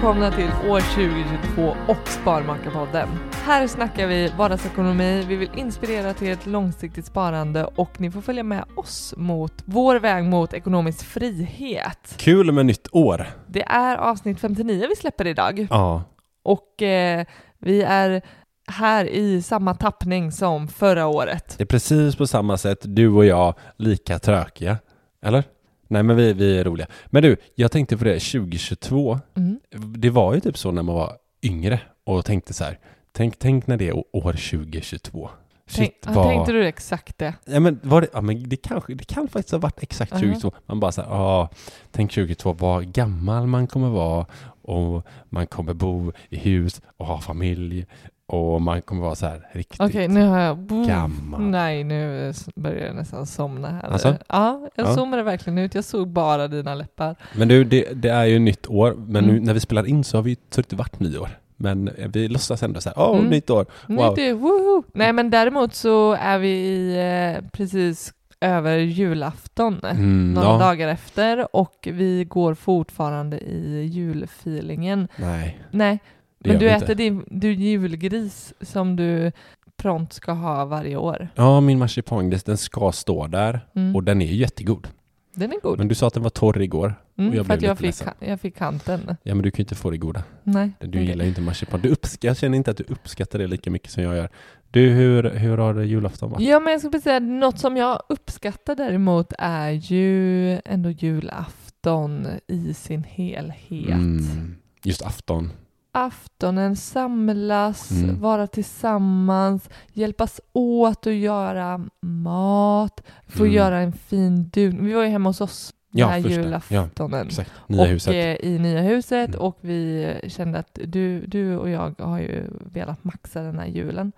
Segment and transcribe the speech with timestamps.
[0.00, 3.08] Välkomna till år 2022 och Sparmakarpodden.
[3.32, 8.42] Här snackar vi vardagsekonomi, vi vill inspirera till ett långsiktigt sparande och ni får följa
[8.42, 12.14] med oss mot vår väg mot ekonomisk frihet.
[12.16, 13.26] Kul med nytt år.
[13.46, 16.02] Det är avsnitt 59 vi släpper idag Ja,
[16.42, 17.24] och eh,
[17.58, 18.22] vi är
[18.66, 21.54] här i samma tappning som förra året.
[21.58, 24.78] det är precis på samma sätt du och jag lika trökiga.
[25.22, 25.44] Eller?
[25.90, 26.86] Nej men vi, vi är roliga.
[27.06, 29.20] Men du, jag tänkte på det 2022.
[29.36, 29.60] Mm.
[29.96, 31.12] Det var ju typ så när man var
[31.42, 32.78] yngre och tänkte så här.
[33.12, 35.30] Tänk, tänk när det är år 2022.
[35.74, 36.28] Tänk, Shit, vad...
[36.28, 37.34] Tänkte du exakt det?
[37.44, 40.18] Ja men, var det, ja, men det, kanske, det kan faktiskt ha varit exakt Ja.
[40.18, 40.52] 2022.
[40.66, 41.48] Man bara så här, ja,
[41.90, 44.26] tänk 2022, vad gammal man kommer vara
[44.62, 47.86] och man kommer bo i hus och ha familj
[48.30, 50.58] och man kommer vara så här riktigt Okej, nu har jag...
[50.86, 51.40] gammal.
[51.40, 53.90] Nej, nu börjar jag nästan somna här.
[53.90, 54.16] Alltså?
[54.28, 54.94] Ja, jag Ja.
[54.94, 55.74] zoomade verkligen ut.
[55.74, 57.16] Jag såg bara dina läppar.
[57.36, 59.44] Men du, det, det är ju nytt år, men nu Mm.
[59.44, 61.28] när vi spelar in så har vi så det inte varit nyår.
[61.56, 63.30] Men eh, vi låtsas ändå så här, åh, Mm.
[63.30, 63.66] nytt år.
[63.86, 64.14] Nu Wow.
[64.16, 64.82] det, woho!
[64.94, 66.96] Nej, men däremot så är vi i,
[67.36, 69.80] eh, precis över julafton.
[69.84, 70.58] Mm, Några ja.
[70.58, 75.08] dagar efter och vi går fortfarande i julfeelingen.
[75.16, 75.98] Nej, Nej,
[76.44, 76.94] men du äter inte.
[76.94, 79.32] din du julgris som du
[79.76, 81.28] prompt ska ha varje år.
[81.34, 83.96] Ja, min marsipangris, den ska stå där Mm.
[83.96, 84.88] och den är jättegod.
[85.34, 85.78] Den är god.
[85.78, 86.94] Men du sa att den var torr igår.
[87.18, 88.08] Mm, och jag för att jag fick, ledsen.
[88.18, 89.16] jag fick kanten.
[89.22, 90.22] Ja, men du kan ju inte få det goda.
[90.42, 90.72] Nej.
[90.80, 91.04] Du okej.
[91.04, 91.80] gillar ju inte marsipan.
[91.80, 94.28] Du uppskattar, jag känner inte att du uppskattar det lika mycket som jag gör.
[94.70, 96.48] Du, hur, hur har det julafton varit?
[96.48, 102.74] Ja, men jag skulle säga något som jag uppskattar däremot är ju ändå julafton i
[102.74, 103.88] sin helhet.
[103.88, 105.50] Mm, just afton.
[105.92, 108.20] Aftonen samlas, Mm.
[108.20, 113.54] vara tillsammans, hjälpas åt att göra mat, få Mm.
[113.54, 114.84] göra en fin dun.
[114.84, 117.26] Vi var ju hemma hos oss den Ja, här julaftonen.
[117.26, 118.14] Exakt, nya och huset.
[118.14, 119.40] eh, i nya huset Mm.
[119.40, 124.12] och vi kände att du, du och jag har ju velat maxa den här julen.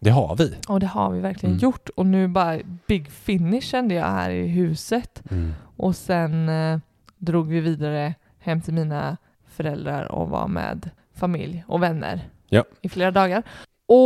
[0.00, 0.54] Det har vi.
[0.68, 1.62] Och det har vi verkligen Mm.
[1.62, 1.88] gjort.
[1.96, 5.22] Och nu bara big finish kände jag här i huset.
[5.30, 5.52] Mm.
[5.76, 6.78] Och sen eh,
[7.18, 9.16] drog vi vidare hem till mina
[9.48, 12.64] föräldrar och var med familj och vänner Ja.
[12.82, 13.42] i flera dagar.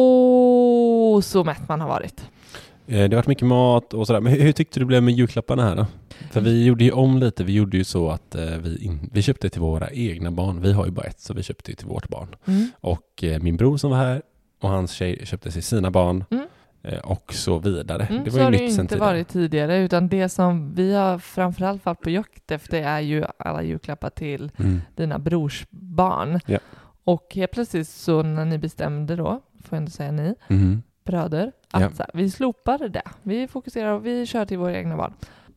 [0.02, 2.20] Och så mätt man har varit.
[2.87, 4.20] Eh, Det har varit mycket mat och sådär.
[4.20, 5.87] Men hur, hur tyckte du det blev med julklapparna här då?
[6.31, 7.44] För vi gjorde ju om lite.
[7.44, 10.60] Vi gjorde ju så att eh, vi, in, vi köpte till våra egna barn.
[10.60, 12.37] Vi har ju bara ett, så vi köpte till vårt barn.
[12.46, 12.69] Mm.
[12.81, 14.22] Och eh, min bror som var här
[14.60, 16.25] och hans tjej köpte till sina barn.
[16.31, 16.44] Mm.
[17.05, 18.06] Och så vidare.
[18.10, 19.10] Mm, det så var ju har det nytt ju inte tidigare.
[19.12, 23.62] varit tidigare utan det som vi har framförallt varit på jakt efter är ju alla
[23.62, 24.81] julklappar till Mm.
[24.96, 26.40] dina brors barn.
[26.46, 26.58] Ja.
[27.08, 29.25] Och helt plötsligt så när ni bestämde då,
[29.62, 30.82] får jag ändå säga ni, Mhm.
[31.05, 31.88] bröder, att Ja.
[31.99, 33.02] här, vi slopar det.
[33.22, 35.12] Vi fokuserar och vi kör till våra egna barn.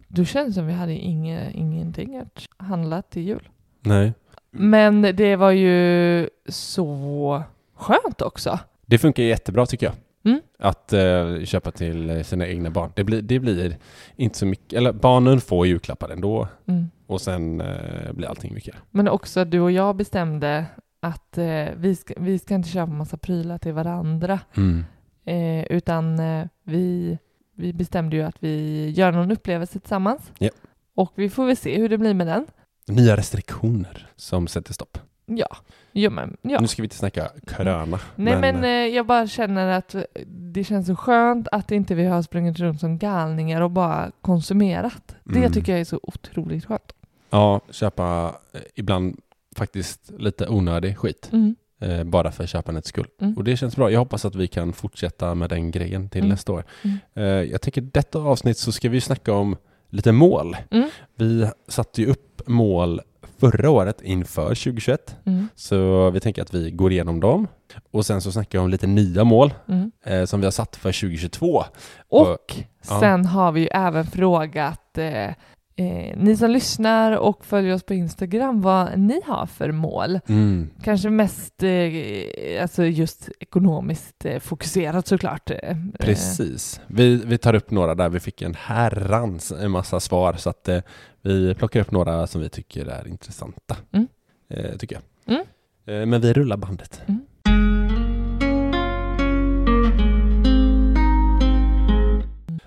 [0.07, 3.49] Då känns det som vi hade inge, ingenting att handla till jul.
[3.81, 4.13] Nej.
[4.51, 7.43] Men det var ju så
[7.75, 8.59] skönt också.
[8.85, 9.95] Det funkar jättebra tycker jag.
[10.31, 10.41] Mm.
[10.59, 12.91] Att eh, köpa till sina egna barn.
[12.95, 13.77] Det blir, det blir
[14.15, 16.85] inte så mycket, eller barnen får julklappar ändå Mm.
[17.07, 18.75] och sen eh, blir allting mycket.
[18.91, 20.65] Men också att du och jag bestämde
[21.03, 24.39] att eh, vi, ska, vi ska inte köpa massa prylar till varandra.
[24.57, 24.85] Mm.
[25.25, 27.17] Eh, utan eh, vi,
[27.55, 30.31] vi bestämde ju att vi gör någon upplevelse tillsammans.
[30.37, 30.49] Ja.
[30.95, 32.45] Och vi får väl se hur det blir med den.
[32.87, 34.97] Nya restriktioner som sätter stopp.
[35.25, 35.57] Ja,
[35.91, 36.59] jo, men, ja.
[36.59, 37.99] Nu ska vi inte snacka corona.
[38.15, 39.95] Nej men, eh, jag bara känner att
[40.25, 45.15] det känns så skönt att inte vi har sprungit runt som galningar och bara konsumerat.
[45.23, 45.51] Det Mm.
[45.51, 46.93] tycker jag är så otroligt skönt.
[47.29, 49.19] Ja, köpa eh, ibland
[49.55, 51.29] faktiskt lite onödig skit.
[51.31, 51.55] Mm.
[51.81, 53.07] Eh, bara för köpandets skull.
[53.21, 53.37] Mm.
[53.37, 53.91] Och det känns bra.
[53.91, 56.29] Jag hoppas att vi kan fortsätta med den grejen till Mm.
[56.29, 56.63] nästa år.
[56.81, 56.97] Mm.
[57.13, 59.55] Eh, jag tänker detta avsnitt så ska vi snacka om
[59.89, 60.57] lite mål.
[60.71, 60.89] Mm.
[61.15, 63.01] Vi satte ju upp mål
[63.37, 65.15] förra året inför 2021.
[65.25, 65.47] Mm.
[65.55, 67.47] Så vi tänker att vi går igenom dem.
[67.91, 69.53] Och sen så snackar jag om lite nya mål
[70.05, 71.63] eh, som vi har satt för 2022.
[72.09, 72.55] Och
[72.89, 72.99] ja.
[72.99, 74.97] sen har vi ju även frågat
[75.75, 80.19] eh, eh, ni som lyssnar och följer oss på Instagram vad ni har för mål.
[80.27, 80.69] Mm.
[80.83, 85.49] Kanske mest eh, alltså just ekonomiskt eh, fokuserat såklart.
[85.49, 86.81] Eh, Precis.
[86.87, 90.67] Vi, vi tar upp några där vi fick en herrans en massa svar så att
[90.67, 90.79] eh,
[91.21, 93.77] vi plockar upp några som vi tycker är intressanta.
[93.91, 94.07] Mm.
[94.49, 95.35] Eh, tycker jag.
[95.35, 95.45] Mm.
[95.85, 97.01] Eh, men vi rullar bandet.
[97.07, 97.21] Mm.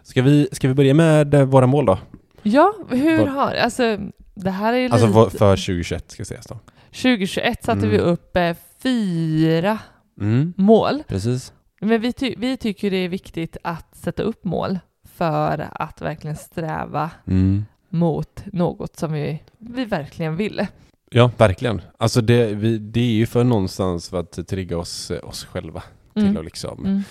[0.02, 1.98] Ska vi, ska vi börja med eh, våra mål då?
[2.44, 3.98] Ja, hur har, alltså
[4.34, 6.58] det här är ju Alltså lite, för 2021 ska sägas då.
[6.90, 7.90] 2021 satte Mm.
[7.90, 9.78] vi upp eh, fyra
[10.20, 10.52] Mm.
[10.56, 11.02] mål.
[11.08, 11.52] Precis.
[11.80, 14.78] Men vi, ty- vi tycker det är viktigt att sätta upp mål
[15.14, 17.64] för att verkligen sträva Mm.
[17.88, 20.68] mot något som vi, vi verkligen ville.
[21.10, 21.80] Ja, verkligen.
[21.98, 25.82] Alltså det, vi, det är ju för någonstans för att trigga oss, oss själva
[26.14, 26.36] till Mm.
[26.36, 27.02] att liksom Mm.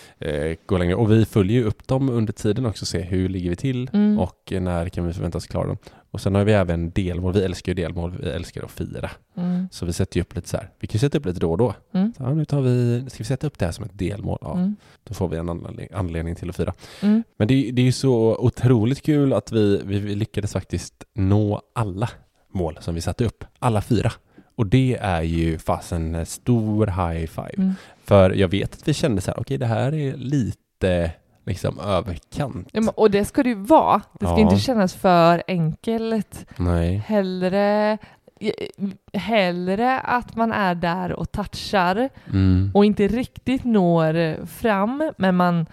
[0.51, 0.95] eh, gå längre.
[0.95, 4.19] Och vi följer ju upp dem under tiden också, se hur ligger vi till Mm.
[4.19, 5.77] och när kan vi förväntas klara dem.
[6.11, 7.33] Och sen har vi även delmål.
[7.33, 9.09] Vi älskar ju delmål, vi älskar att fira.
[9.37, 9.67] Mm.
[9.71, 10.69] Så vi sätter ju upp lite så här.
[10.79, 11.73] Vi kan sätta upp lite då och då.
[11.93, 12.13] Mm.
[12.17, 14.37] Så, ja, nu tar vi, ska vi sätta upp det här som ett delmål?
[14.41, 14.75] Ja, Mm.
[15.03, 16.73] då får vi en anledning, anledning till att fira.
[17.37, 21.61] Men det, är- det är ju så otroligt kul att vi, vi lyckades faktiskt nå
[21.75, 22.09] alla
[22.53, 23.45] mål som vi satte upp.
[23.59, 24.11] Alla fyra.
[24.55, 27.53] Och det är ju fasen en stor high five.
[27.57, 27.73] Mm.
[28.03, 31.11] För jag vet att vi kände så här, okej det här är lite
[31.45, 32.67] liksom överkant.
[32.71, 34.01] Ja, men, och det ska det ju vara.
[34.19, 34.39] Det ska Ja.
[34.39, 36.45] inte kännas för enkelt.
[36.57, 36.95] Nej.
[37.07, 37.97] Hellre,
[39.13, 42.71] hellre att man är där och touchar Mm.
[42.73, 45.65] och inte riktigt når fram, men, man,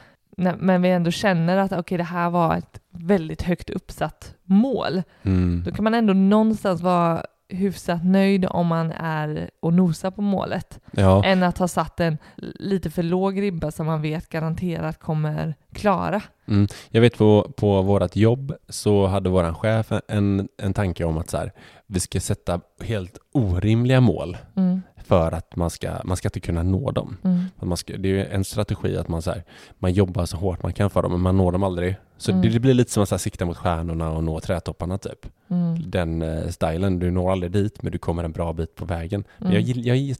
[0.58, 5.02] men vi ändå känner att okej, det här var ett väldigt högt uppsatt mål.
[5.22, 5.62] Mm.
[5.66, 10.80] Då kan man ändå någonstans vara hyfsat nöjd om man är och nosar på målet,
[10.92, 11.24] Ja.
[11.24, 12.18] än att ha satt en
[12.58, 16.22] lite för låg ribba som man vet garanterat kommer klara.
[16.48, 16.66] Mm.
[16.88, 21.30] Jag vet på, på vårt jobb så hade våran chef en, en tanke om att
[21.30, 21.52] så här,
[21.86, 26.62] vi ska sätta helt orimliga mål Mm, för att man ska, man ska inte kunna
[26.62, 27.16] nå dem.
[27.62, 29.42] mm, ska, det är en strategi att man, så här,
[29.78, 31.96] man jobbar så hårt man kan för dem, men man når dem aldrig.
[32.16, 32.42] Så Mm.
[32.42, 35.26] det, det blir lite som att så här, sikta mot stjärnorna och nå trädtopparna typ.
[35.50, 38.84] mm, Den eh, stilen, du når aldrig dit, men du kommer en bra bit på
[38.84, 39.24] vägen.
[39.38, 39.66] Men jag, mm.
[39.72, 40.16] gill- jag, jag,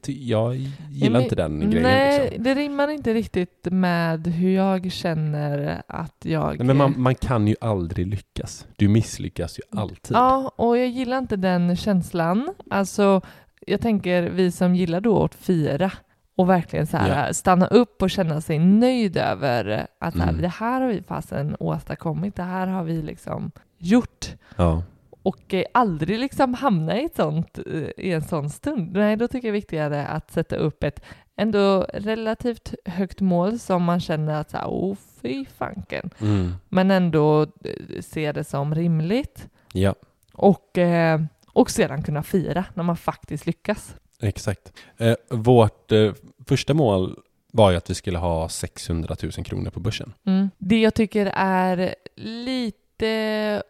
[0.55, 0.55] jag
[0.91, 1.83] gillar men- inte den grejen.
[1.83, 2.43] Nej, Liksom.
[2.43, 6.57] det rimmar inte riktigt med hur jag känner att jag...
[6.57, 8.67] Nej, men man, man kan ju aldrig lyckas.
[8.75, 10.15] Du misslyckas ju alltid.
[10.17, 12.53] Ja, och jag gillar inte den känslan.
[12.69, 13.21] Alltså,
[13.67, 15.91] jag tänker vi som gillar då att fira
[16.35, 17.33] och verkligen så här, Ja.
[17.33, 20.41] stanna upp och känna sig nöjd över att här, Mm.
[20.41, 24.27] det här har vi fasen åstadkommit, det här har vi liksom gjort.
[24.55, 24.83] Ja.
[25.23, 28.91] Och eh, aldrig liksom hamna i, ett sånt, eh, i en sån stund.
[28.93, 31.03] Nej, då tycker jag det är viktigare att sätta upp ett
[31.35, 36.09] ändå relativt högt mål som man känner att så här, oh fy fanken.
[36.21, 36.53] Mm.
[36.69, 39.47] Men ändå eh, se det som rimligt.
[39.73, 39.95] ja,
[40.33, 41.21] Och, eh,
[41.53, 43.95] och sedan kunna fira när man faktiskt lyckas.
[44.21, 44.73] exakt.
[44.97, 46.11] Eh, vårt eh,
[46.47, 47.19] första mål
[47.53, 50.13] var ju att vi skulle ha 600 000 kronor på börsen.
[50.25, 50.49] Mm.
[50.57, 53.63] Det jag tycker är lite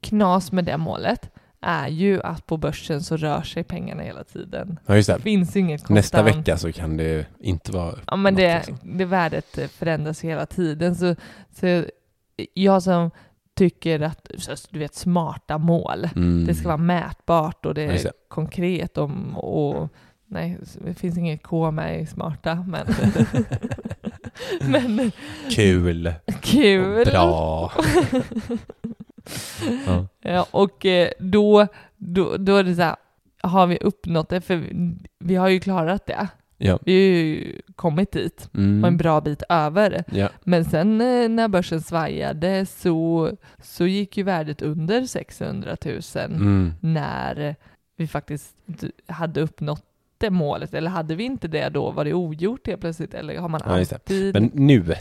[0.00, 4.78] knas med det målet är ju att på börsen så rör sig pengarna hela tiden.
[4.86, 5.22] Ja, just Det det.
[5.22, 5.94] finns inget konstant.
[5.94, 8.78] Nästa vecka så kan det inte vara Ja, men det, liksom.
[8.98, 10.94] det värdet förändras hela tiden.
[10.96, 11.14] Så,
[11.52, 11.84] så
[12.54, 13.10] jag som
[13.60, 14.30] tycker att
[14.70, 16.46] du vet, smarta mål, Mm.
[16.46, 19.88] det ska vara mätbart och det är konkret om, och
[20.26, 22.86] nej, det finns inget K med i smarta, men,
[24.90, 25.12] men
[25.50, 26.14] Kul.
[26.40, 27.04] kul.
[27.04, 27.72] Bra.
[29.86, 30.06] ja.
[30.22, 32.96] Ja, och eh, då, då, då är det så här,
[33.42, 34.40] har vi uppnått det?
[34.40, 34.64] För
[35.18, 36.28] vi har ju klarat det.
[36.62, 36.78] Ja.
[36.82, 38.82] Vi har ju kommit dit Mm.
[38.84, 40.04] och en bra bit över.
[40.12, 40.28] Ja.
[40.44, 43.30] Men sen eh, när börsen svajade så,
[43.62, 46.72] så gick ju värdet under 600 000 Mm.
[46.80, 47.56] när
[47.96, 48.56] vi faktiskt
[49.06, 49.84] hade uppnått
[50.18, 50.74] det målet.
[50.74, 51.90] Eller hade vi inte det då?
[51.90, 53.14] Var det ogjort helt plötsligt?
[53.14, 54.34] Eller har man Ja, alltid...
[54.34, 54.94] Men nu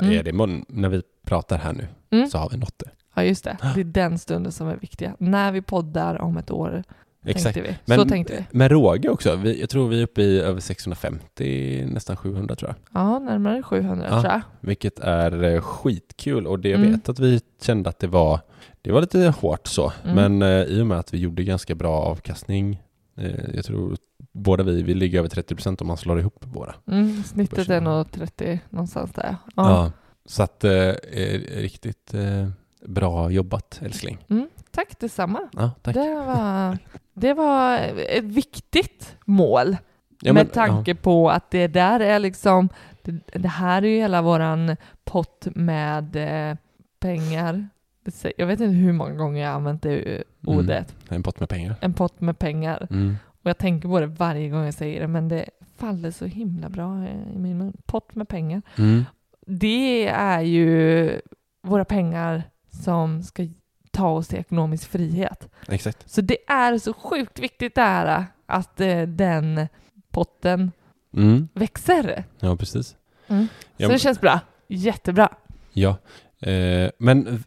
[0.00, 0.12] Mm.
[0.12, 0.32] är det,
[0.68, 2.26] när vi pratar här nu, Mm.
[2.28, 2.90] så har vi nått det.
[3.14, 3.56] Ja, just det.
[3.74, 5.14] Det är den stunden som är viktiga.
[5.18, 6.82] När vi poddar om ett år,
[7.30, 7.56] Exakt.
[7.56, 7.76] vi.
[7.84, 8.58] Men så tänkte vi.
[8.58, 9.36] med råge också.
[9.36, 13.02] Vi, jag tror vi är uppe i över 650, nästan 700 tror jag.
[13.02, 14.20] Ja, närmare 700 Ja.
[14.20, 14.40] tror jag.
[14.60, 16.92] Vilket är eh, skitkul och det jag Mm.
[16.92, 18.40] vet att vi kände att det var,
[18.82, 19.92] det var lite hårt så.
[20.04, 20.14] Mm.
[20.38, 22.82] Men eh, i och med att vi gjorde ganska bra avkastning,
[23.16, 23.96] eh, jag tror
[24.32, 26.74] båda vi, vi ligger över 30% om man slår ihop våra.
[26.86, 27.74] Mm, snittet Börsen.
[27.74, 29.36] är nog 30 någonstans där.
[29.56, 29.70] Ja.
[29.70, 29.92] Ja.
[30.26, 32.48] så att eh, eh, riktigt eh,
[32.86, 34.18] bra jobbat älskling.
[34.76, 35.40] Tack detsamma.
[35.52, 35.94] Ja, tack.
[35.94, 36.78] Det var,
[37.14, 37.78] det var
[38.08, 39.76] ett viktigt mål
[40.20, 42.68] Ja, med men- tanke på att det där är liksom,
[43.02, 46.16] det, det här är ju hela våran pott med
[46.50, 46.56] eh,
[47.00, 47.68] pengar.
[48.36, 50.58] Jag vet inte hur många gånger jag använt det Mm.
[50.58, 50.94] ordet.
[51.08, 51.74] En pott med pengar.
[51.80, 52.86] En pott med pengar.
[52.90, 53.16] Mm.
[53.42, 55.44] Och jag tänker på det varje gång jag säger det, men det
[55.76, 57.04] faller så himla bra
[57.34, 57.76] i min mun.
[57.86, 58.62] Pott med pengar.
[58.78, 59.04] Mm.
[59.46, 61.20] Det är ju
[61.62, 63.42] våra pengar som ska
[63.96, 65.48] ta oss till ekonomisk frihet.
[65.68, 66.10] Exakt.
[66.10, 69.68] Så det är så sjukt viktigt det här att eh, den
[70.10, 70.72] potten
[71.16, 71.48] Mm.
[71.54, 72.24] växer.
[72.40, 72.96] Ja, precis.
[73.28, 73.48] Mm.
[73.76, 74.40] Ja, Så det känns bra.
[74.68, 75.28] Jättebra.
[75.72, 75.96] Ja,
[76.40, 77.44] eh, men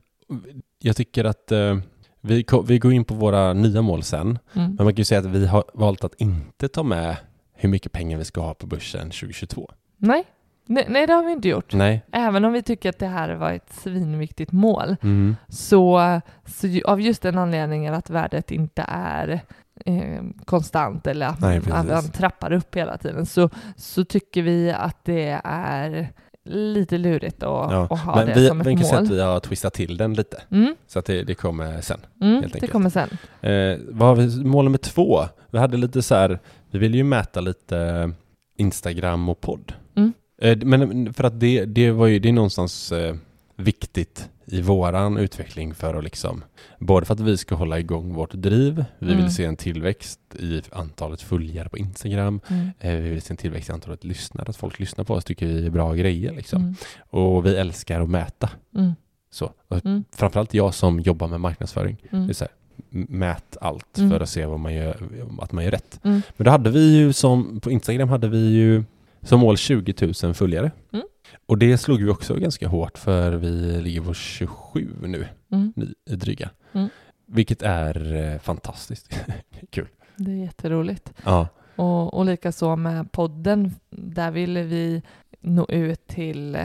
[0.79, 1.77] jag tycker att eh,
[2.21, 4.21] vi, vi går in på våra nya mål sen.
[4.27, 4.39] Mm.
[4.53, 7.17] Men man kan ju säga att vi har valt att inte ta med
[7.53, 9.71] hur mycket pengar vi ska ha på börsen 2022.
[9.97, 10.23] Nej.
[10.69, 11.73] Nej, nej det har vi inte gjort.
[11.73, 12.01] Nej.
[12.11, 14.95] Även om vi tycker att det här var ett svinviktigt mål.
[15.03, 15.35] Mm.
[15.47, 16.01] Så,
[16.45, 19.41] så av just den anledningen att värdet inte är
[19.85, 24.71] eh, konstant eller att, Nej, att man trappar upp hela tiden så, så tycker vi
[24.71, 26.07] att det är
[26.49, 29.03] lite lurigt att, Ja, att ha Men det vi, som ett mål.
[29.03, 30.41] att vi har twistat till den lite.
[30.51, 31.99] Mm, Så att det, det kommer sen.
[32.21, 33.09] mm, det kommer sen.
[33.41, 35.19] Eh, vad har vi, mål nummer två.
[35.51, 36.39] Vi hade lite så här,
[36.71, 38.11] vi ville ju mäta lite
[38.57, 39.73] Instagram och podd.
[39.95, 40.13] Mm.
[40.41, 43.15] Eh, men för att det, det var ju, det är någonstans eh,
[43.55, 46.43] viktigt i våran utveckling för att liksom,
[46.79, 49.21] både för att vi ska hålla igång vårt driv, vi Mm.
[49.23, 52.69] vill se en tillväxt i antalet följare på Instagram, Mm.
[52.79, 55.45] eh, vi vill se en tillväxt i antalet lyssnare, att folk lyssnar på oss tycker
[55.47, 56.61] vi är bra grejer liksom.
[56.61, 56.75] Mm.
[57.09, 58.49] Och vi älskar att mäta.
[58.75, 58.91] Mm.
[59.31, 59.51] Så.
[59.67, 60.03] Och Mm.
[60.15, 61.97] Framförallt jag som jobbar med marknadsföring.
[62.11, 62.27] Mm.
[62.27, 62.49] Det är här,
[62.89, 64.97] mät allt för att se vad man gör,
[65.41, 65.99] att man gör rätt.
[66.03, 68.83] Men då hade vi ju som, på Instagram hade vi ju
[69.21, 70.71] som mål 20 000 följare.
[70.93, 71.05] Mm.
[71.45, 75.73] Och det slog vi också ganska hårt för vi ligger på 27 nu, Mm.
[76.09, 76.49] dryga.
[76.73, 76.89] Mm.
[77.25, 79.09] Vilket är eh, fantastiskt
[79.69, 79.87] kul.
[80.15, 81.13] Det är jätteroligt.
[81.25, 81.47] Ja.
[81.75, 85.01] Och, och likaså med podden, där ville vi
[85.41, 86.55] nå ut till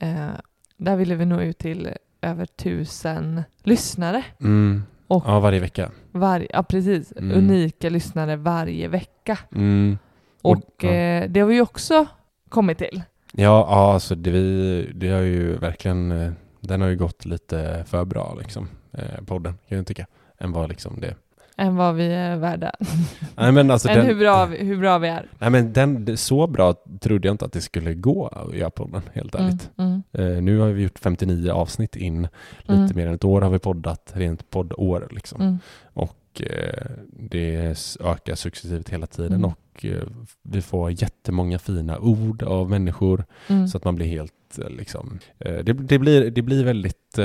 [0.00, 0.28] eh,
[0.76, 1.88] där ville vi nå ut till
[2.20, 4.24] över tusen lyssnare.
[4.40, 4.82] Mm.
[5.06, 5.90] Och- ja, varje vecka.
[6.12, 7.12] Var, ja, precis.
[7.16, 7.38] Mm.
[7.38, 9.38] Unika lyssnare varje vecka.
[9.54, 9.98] Mm.
[10.42, 10.88] Och- Och, ja.
[10.90, 12.06] eh, det har vi ju också
[12.48, 13.02] kommit till.
[13.32, 17.84] Ja, ja alltså det, vi, det har ju verkligen, eh, den har ju gått lite
[17.88, 20.06] för bra liksom, eh, podden kan jag tycka,
[20.38, 21.14] än vad liksom det.
[21.56, 22.72] Än vad vi är värda.
[23.36, 25.26] Nej men alltså Än den, hur, bra, vi- hur bra vi är.
[25.38, 29.02] nej men den, så bra trodde jag inte att det skulle gå att göra podden,
[29.12, 29.70] helt Mm, ärligt.
[29.76, 32.28] mm, Eh, nu har vi gjort 59 avsnitt in,
[32.58, 32.90] lite Mm.
[32.96, 35.40] mer än ett år har vi poddat, rent poddår liksom.
[35.40, 35.58] mm,
[35.94, 39.50] Och eh, det ökar successivt hela tiden Mm.
[39.80, 40.02] Och eh,
[40.42, 43.68] vi får jättemånga fina ord av människor mm.
[43.68, 47.18] så att man blir helt eh, liksom, eh, det, det, blir, det blir väldigt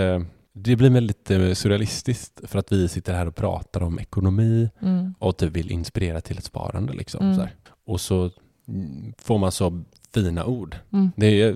[0.57, 5.38] det blir väldigt surrealistiskt för att vi sitter här och pratar om ekonomi Mm, och
[5.38, 7.25] typ vill inspirera till ett sparande liksom.
[7.25, 7.35] Mm.
[7.35, 7.47] Så.
[7.85, 8.31] Och så
[8.67, 9.83] mm, får man så
[10.13, 10.75] fina ord.
[10.93, 11.55] mm, Det är,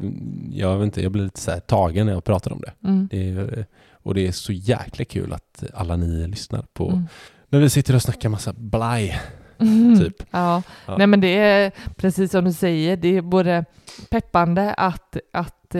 [0.51, 2.87] jag, vet inte, jag blir lite så här tagen när jag pratar om det.
[2.87, 7.07] mm, det är, och det är så jäkla kul att alla ni lyssnar på mm.
[7.49, 9.19] när vi sitter och snackar massa blaj.
[9.59, 9.99] Mm.
[9.99, 10.23] Typ.
[10.31, 10.61] Ja.
[10.85, 10.97] Ja.
[10.97, 13.65] nej men det är precis som du säger, det är både
[14.09, 15.79] peppande att, att eh,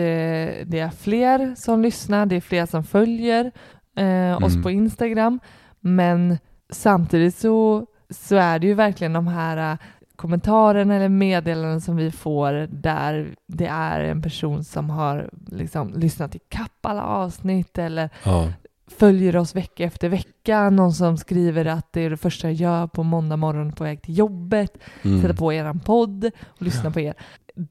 [0.66, 3.52] det är fler som lyssnar, det är fler som följer
[3.96, 4.62] eh, oss Mm.
[4.62, 5.40] på Instagram,
[5.80, 6.38] men
[6.70, 9.78] samtidigt så, så är det ju verkligen de här eh,
[10.16, 16.34] kommentarerna eller meddelanden som vi får där det är en person som har liksom lyssnat
[16.34, 18.48] i kapp alla avsnitt eller Ja.
[18.98, 20.70] Följer oss vecka efter vecka.
[20.70, 24.02] Någon som skriver att det är det första jag gör på måndag morgon på väg
[24.02, 24.78] till jobbet.
[25.02, 25.22] Mm.
[25.22, 27.14] Sätta på er podd och lyssna på er.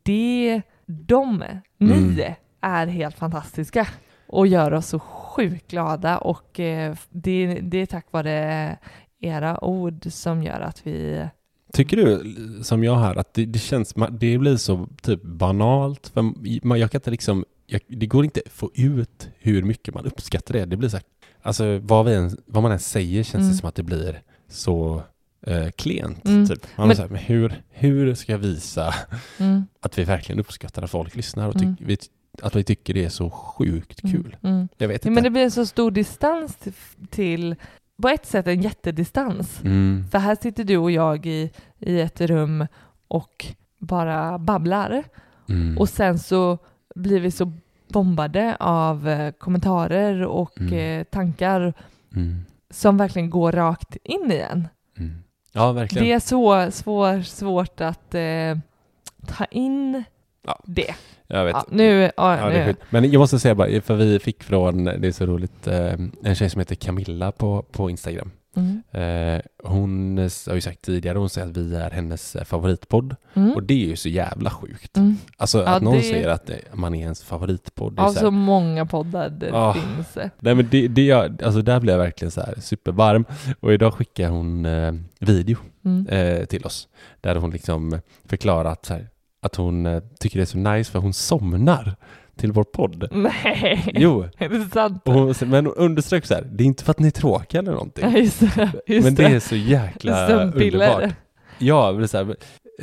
[0.03, 1.43] Det, de,
[1.77, 2.33] ni Mm.
[2.61, 3.87] är helt fantastiska
[4.27, 8.77] och gör oss så sjukt glada och eh, det, det är tack vare
[9.21, 11.25] era ord som gör att vi...
[11.73, 12.33] Tycker du,
[12.63, 16.07] som jag här, att det, det känns, det blir så typ banalt?
[16.07, 16.21] För
[16.67, 20.05] man, jag kan inte liksom, jag, det går inte att få ut hur mycket man
[20.05, 20.65] uppskattar det.
[20.65, 21.03] Det blir så här,
[21.41, 23.49] alltså vad, vi än, vad man än säger känns Mm.
[23.51, 25.03] det som att det blir så
[25.47, 26.25] eh, klent.
[26.25, 26.47] Mm.
[26.47, 26.65] Typ.
[26.77, 28.93] Man Men- så här, men hur, hur ska jag visa
[29.37, 31.75] Mm, att vi verkligen uppskattar att folk lyssnar och ty, Mm.
[31.79, 31.97] vi,
[32.41, 34.37] att vi tycker det är så sjukt mm, kul?
[34.43, 34.67] Mm.
[34.77, 35.15] Jag vet Ja, inte.
[35.15, 36.73] men det blir en så stor distans till,
[37.09, 37.55] till
[38.01, 39.57] på ett sätt en jättedistans.
[40.11, 42.67] För här sitter du och jag i, i ett rum
[43.07, 43.45] och
[43.79, 45.03] bara babblar.
[45.77, 46.57] Och sen så
[46.99, 47.51] blir vi så
[47.89, 50.73] bombade av eh, kommentarer och Mm.
[50.73, 51.73] eh, tankar
[52.15, 52.45] mm.
[52.69, 54.67] som verkligen går rakt in i en.
[54.97, 55.15] Mm.
[55.53, 56.07] Ja, verkligen.
[56.07, 58.57] Det är så svår, svårt att eh,
[59.27, 60.03] ta in
[60.47, 60.59] Ja.
[60.65, 60.95] det.
[61.27, 61.53] jag vet.
[61.55, 62.75] Ja, nu, ja, nu.
[62.89, 66.35] Men jag måste säga bara, för vi fick från, det är så roligt, eh, en
[66.35, 68.31] tjej som heter Camilla på, på Instagram.
[68.55, 68.81] Mm.
[68.91, 73.15] Eh, hon har ju sagt tidigare, hon säger att vi är hennes eh, favoritpodd.
[73.33, 73.51] Mm.
[73.53, 74.97] Och det är ju så jävla sjukt.
[74.97, 75.17] Mm.
[75.37, 77.99] Alltså Ja, att någon det- säger att det, man är ens favoritpodd.
[77.99, 79.73] Av så så här, många poddar det Ah.
[79.73, 80.15] finns.
[80.39, 83.25] nej men det, det, jag- alltså där blev jag verkligen så här supervarm.
[83.59, 86.07] Och idag skickar hon eh, video Mm.
[86.07, 86.87] eh, till oss.
[87.21, 89.07] Där hon liksom förklarar att, så här,
[89.41, 91.95] att hon eh, tycker det är så nice för hon somnar
[92.39, 93.07] till vår podd.
[93.11, 95.01] Nej, Jo, är det sant?
[95.05, 97.59] och hon, men hon underströk så här, det är inte för att ni är tråkiga
[97.61, 98.15] eller Ja, någonting.
[98.17, 98.71] just det.
[98.87, 101.03] Just men det är så jäkla underbart.
[101.57, 102.35] Ja, men det är så här,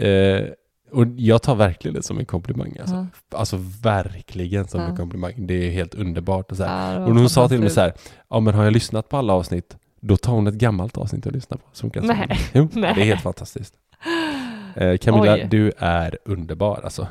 [0.06, 0.48] eh,
[0.92, 2.76] och jag tar verkligen det som en komplimang.
[2.80, 3.06] Alltså, Ja.
[3.38, 4.86] alltså verkligen som Ja.
[4.86, 5.46] en komplimang.
[5.46, 6.50] Det är helt underbart.
[6.50, 6.92] Och, så här.
[6.92, 7.92] Ja, det och hon sa till mig så här,
[8.30, 11.32] ja men har jag lyssnat på alla avsnitt, då tar hon ett gammalt avsnitt att
[11.32, 11.62] lyssna på.
[11.72, 12.38] Som kan Nej.
[12.52, 12.92] Jo, Nej.
[12.94, 13.74] det är helt fantastiskt.
[14.76, 15.46] Eh, Camilla, Oj.
[15.50, 17.08] du är underbar alltså.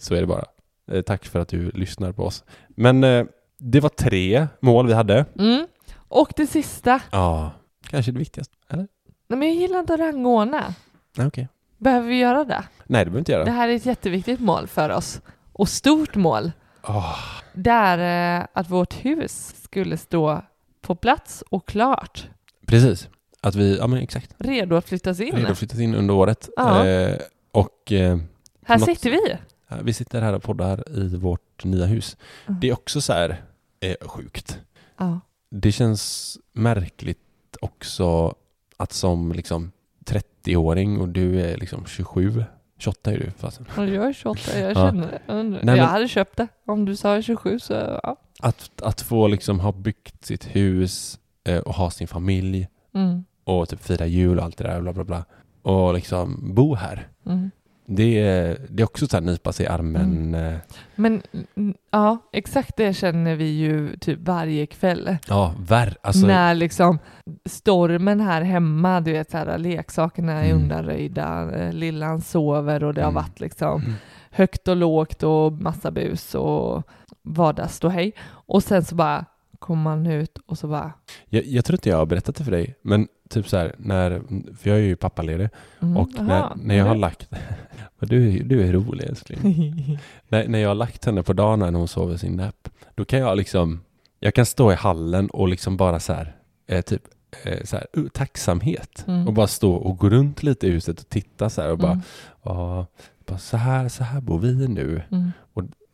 [0.00, 0.44] Så är det bara.
[0.92, 2.44] Eh, tack för att du lyssnar på oss.
[2.68, 3.24] Men eh,
[3.58, 5.24] det var tre mål vi hade.
[5.38, 5.66] Mm.
[6.08, 7.00] Och det sista.
[7.12, 7.50] Ja,
[7.90, 8.54] kanske det viktigaste.
[8.68, 8.86] Eller?
[9.28, 10.74] Nej, men jag gillar inte att rangordna.
[11.16, 11.48] Nej, okej.
[11.78, 12.64] Behöver vi göra det?
[12.84, 13.44] Nej, det behöver vi inte göra.
[13.44, 15.20] Det här är ett jätteviktigt mål för oss.
[15.52, 16.52] Och stort mål.
[16.82, 17.18] Åh,
[17.52, 20.42] Det är eh, att vårt hus skulle stå
[20.80, 22.28] på plats och klart.
[22.66, 23.08] precis.
[23.40, 24.34] Att vi, ja men exakt.
[24.38, 25.34] Redo att flyttas in.
[25.36, 26.48] Redo att flyttas in under året.
[26.56, 26.86] Ja.
[26.86, 27.16] Eh,
[27.52, 28.18] och eh,
[28.66, 29.36] Här något- sitter vi.
[29.82, 32.16] Vi sitter här och poddar i vårt nya hus.
[32.46, 32.60] Mm.
[32.60, 33.42] Det är också så här
[33.80, 34.60] eh, sjukt.
[34.98, 35.20] Ja.
[35.50, 37.18] Det känns märkligt
[37.60, 38.34] också
[38.76, 39.72] att som liksom
[40.06, 42.44] 30-åring och du är liksom 27,
[42.78, 43.60] 28 är du fast.
[43.76, 44.74] Och jag är 28, jag Ja.
[44.74, 45.20] känner det.
[45.26, 46.48] Jag, undrar- Nej, jag men- hade köpt det.
[46.66, 48.16] Om du sa 27 så ja.
[48.40, 53.24] Att, att få liksom ha byggt sitt hus eh, och ha sin familj Mm.
[53.44, 55.24] och typ fira jul och allt det där bla bla bla.
[55.62, 57.08] Och liksom bo här.
[57.26, 57.50] Mm.
[57.86, 60.34] Det är, det är också så här nypa sig i armen.
[60.34, 60.54] eh,
[60.94, 61.22] Men
[61.56, 65.16] mm, ja, exakt det känner vi ju typ varje kväll.
[65.28, 65.94] Ja, värre.
[66.02, 66.98] Alltså, När liksom
[67.44, 70.62] stormen här hemma, du vet så här, leksakerna är Mm.
[70.62, 73.22] undanröjda, eh, lillan sover och det har Mm.
[73.22, 73.94] varit liksom Mm.
[74.30, 76.82] högt och lågt och massa bus och
[77.22, 78.12] vardagsståhej.
[78.26, 79.24] Och sen så bara
[79.58, 80.92] kommer man ut och så bara
[81.28, 84.20] jag, jag tror inte jag har berättat det för dig, men typ så här, när,
[84.56, 85.48] för jag är ju pappaledig
[85.80, 87.28] mm, och när, aha, när jag har lagt,
[88.00, 89.40] du, du är rolig älskling.
[90.28, 93.18] när, när jag har lagt henne på dagen när hon sover sin nap, då kan
[93.18, 93.80] jag liksom,
[94.20, 97.02] jag kan stå i hallen och liksom bara så här, eh, typ
[97.44, 99.26] eh, så här, uh, tacksamhet Mm.
[99.28, 101.92] och bara stå och gå runt lite i huset och titta så här och bara,
[101.92, 102.84] Mm,
[103.26, 105.02] bara så här, så här bor vi nu.
[105.10, 105.32] mm,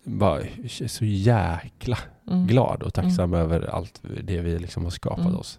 [0.05, 0.49] Bara jag
[0.81, 1.99] är så jäkla
[2.31, 5.37] mm, glad och tacksam över allt det vi liksom har skapat Mm.
[5.39, 5.59] oss.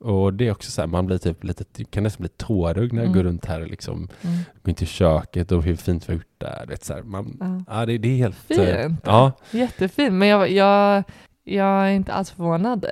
[0.00, 3.00] Och det är också så här, man blir typ lite, kan nästan bli tårögd när
[3.02, 3.16] jag Mm.
[3.18, 4.36] går runt här och liksom mm.
[4.62, 6.66] går in till köket och hur fint vi har gjort där.
[6.68, 7.78] Vet, så här, man, Ja.
[7.80, 8.50] ja, det, det är helt...
[8.50, 9.00] eh, Fint.
[9.04, 11.04] Ja, Jättefint, men jag, jag,
[11.44, 12.86] jag är inte alls förvånad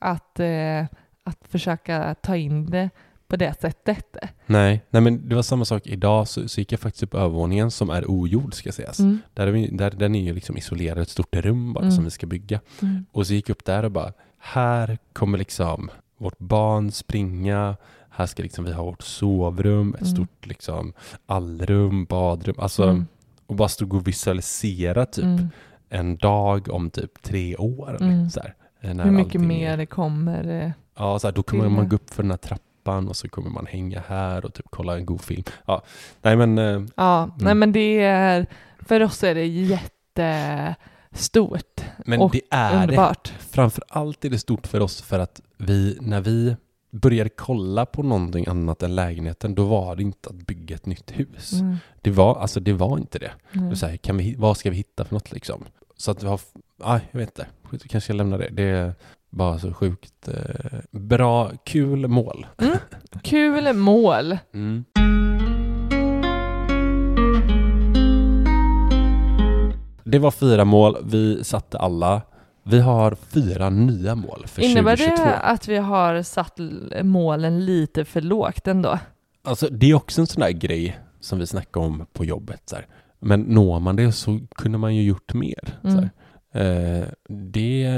[0.00, 0.80] att, eh,
[1.24, 2.90] att försöka ta in det
[3.28, 4.16] på det sättet.
[4.46, 7.70] nej, nej men det var samma sak idag så, så gick jag faktiskt upp övervåningen
[7.70, 8.98] som är ogjord ska sägas.
[8.98, 11.92] Mm, Där, är vi, där Den är ju liksom isolerad, ett stort rum bara Mm.
[11.92, 12.60] som vi ska bygga.
[12.82, 15.90] mm, Och så gick jag upp där och bara, här kommer liksom
[16.22, 17.76] vårt barn springa,
[18.10, 20.14] här ska liksom vi ha vårt sovrum, ett Mm.
[20.14, 20.92] stort liksom
[21.26, 23.06] allrum, badrum, alltså mm,
[23.46, 25.48] och bara stod och visualisera typ mm.
[25.88, 27.96] en dag om typ tre år.
[28.00, 28.30] Mm.
[28.30, 30.48] Så här, Hur mycket mer det kommer.
[30.64, 33.16] eh, Ja, så här, då kommer till man gå upp för den här trappan och
[33.16, 35.42] så kommer man hänga här och typ kolla en god film.
[35.66, 35.82] Ja,
[36.22, 37.58] nej men eh, Ja, nej Mm.
[37.58, 38.46] men det är,
[38.78, 39.46] för oss är det
[41.12, 42.82] jättestort Men och det är det.
[42.82, 43.32] underbart.
[43.38, 46.56] Framför allt är det stort för oss för att vi, när vi
[46.90, 51.10] började kolla på någonting annat än lägenheten, då var det inte att bygga ett nytt
[51.10, 51.52] hus.
[51.52, 53.32] Mm, Det var, alltså det var inte det.
[53.52, 53.70] mm.
[53.70, 55.64] Det är här, kan vi, vad ska vi hitta för något liksom?
[55.96, 56.40] Så att vi har,
[56.82, 58.48] ja, jag vet inte, vi kanske ska lämna det.
[58.50, 58.94] det
[59.30, 62.46] bara så sjukt eh, bra, kul mål.
[63.22, 64.38] Kul mål.
[70.12, 72.22] Det var fyra mål, vi satte alla.
[72.62, 75.24] Vi har fyra nya mål för Innebär 2022.
[75.24, 76.58] det att vi har satt
[77.02, 78.98] målen lite för lågt ändå?
[79.44, 82.62] Alltså det är också en sån där grej som vi snackar om på jobbet.
[82.64, 82.86] Så här.
[83.20, 85.78] Men når man det så kunde man ju gjort mer.
[85.84, 85.98] Mm.
[86.52, 87.88] Eh, det,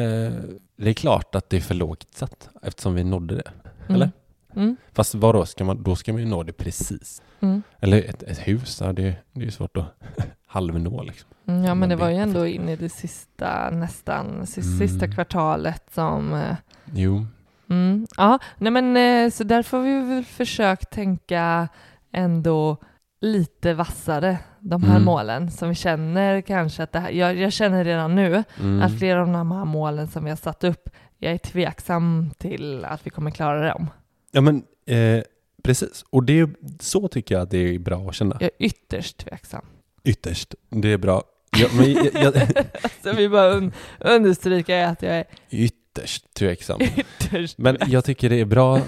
[0.76, 3.50] det är klart att det är för lågt satt eftersom vi nådde det.
[3.86, 3.94] Mm.
[3.94, 4.10] Eller?
[4.56, 4.76] Mm.
[4.92, 7.22] Fast vadå, ska man, då ska man ju nå det precis.
[7.40, 7.62] Mm.
[7.80, 9.86] Eller ett, ett hus, ja, det, det är ju svårt att
[10.54, 11.28] halvnå liksom.
[11.46, 14.46] Mm, Ja, men Men det det- var ju ändå in i det sista, nästan, Mm.
[14.46, 16.34] sista kvartalet som...
[16.34, 16.56] eh,
[16.94, 17.26] Jo,
[17.70, 21.68] Mm, ja, nej men eh, så därför har vi väl försökt tänka
[22.12, 22.76] ändå
[23.20, 25.04] lite vassare, de här Mm.
[25.04, 28.82] målen som vi känner kanske att det här, jag, jag känner redan nu mm.
[28.82, 30.88] att flera av de här målen som vi har satt upp,
[31.18, 33.86] jag är tveksam till att vi kommer klara dem.
[34.32, 35.22] Ja men eh,
[35.62, 38.36] precis, och det, så tycker jag att det är bra att känna.
[38.40, 39.64] Jag är ytterst tveksam.
[40.04, 41.22] Ytterst, det är bra.
[41.56, 42.34] Ja, men jag, jag,
[43.02, 46.80] Så vi bara un- understryka att jag är ytterst tveksam.
[46.96, 48.80] ytterst Men jag tycker det är bra,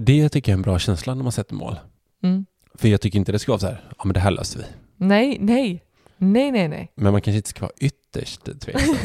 [0.00, 1.78] det tycker jag är en bra känsla när man sätter mål.
[2.22, 2.46] Mm.
[2.74, 4.64] För jag tycker inte det ska vara så här, ja men det här löser vi.
[4.96, 5.82] Nej, nej,
[6.22, 6.92] nej, nej, nej.
[6.94, 8.96] Men man kanske inte ska vara ytterst tveksam.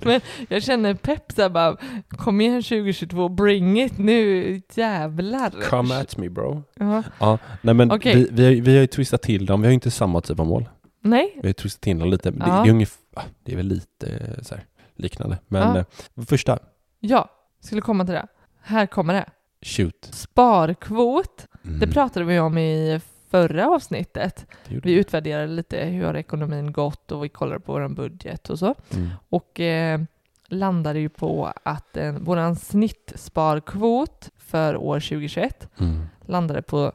[0.00, 1.76] Men jag känner pepp så bara,
[2.08, 5.50] kom igen 2022, bring it nu, jävlar.
[5.70, 6.62] Come at me bro.
[6.78, 7.02] Ja.
[7.20, 8.14] Ja, nej men Okej.
[8.16, 10.40] vi, vi, har, vi har ju twistat till dem, vi har ju inte samma typ
[10.40, 10.68] av mål.
[11.04, 12.34] Nej, Vi har ju twistat till dem lite, Ja.
[12.46, 14.64] det, det, är ungefär, ah, det är väl lite eh, så här,
[14.96, 15.38] liknande.
[15.48, 15.78] Men Ja.
[16.16, 16.58] eh, första,
[17.00, 17.28] ja,
[17.60, 18.26] skulle komma till det.
[18.62, 19.26] Här kommer det.
[19.62, 20.08] shoot.
[20.12, 23.00] Sparkvot, Mm, det pratade vi om i
[23.32, 24.46] förra avsnittet.
[24.68, 28.74] Vi utvärderade lite hur har ekonomin gått och vi kollade på vår budget och så.
[28.90, 29.08] Mm.
[29.28, 30.00] Och eh,
[30.48, 36.06] landade ju på att eh, vår snittsparkvot för år 2021 Mm.
[36.26, 36.92] landade på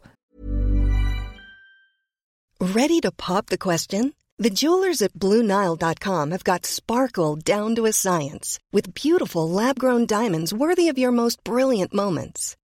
[2.60, 4.14] Ready to pop the question?
[4.44, 10.06] The jewelers at BlueNile.com have got sparkle down to a science with beautiful lab grown
[10.06, 12.56] diamonds worthy of your most brilliant moments.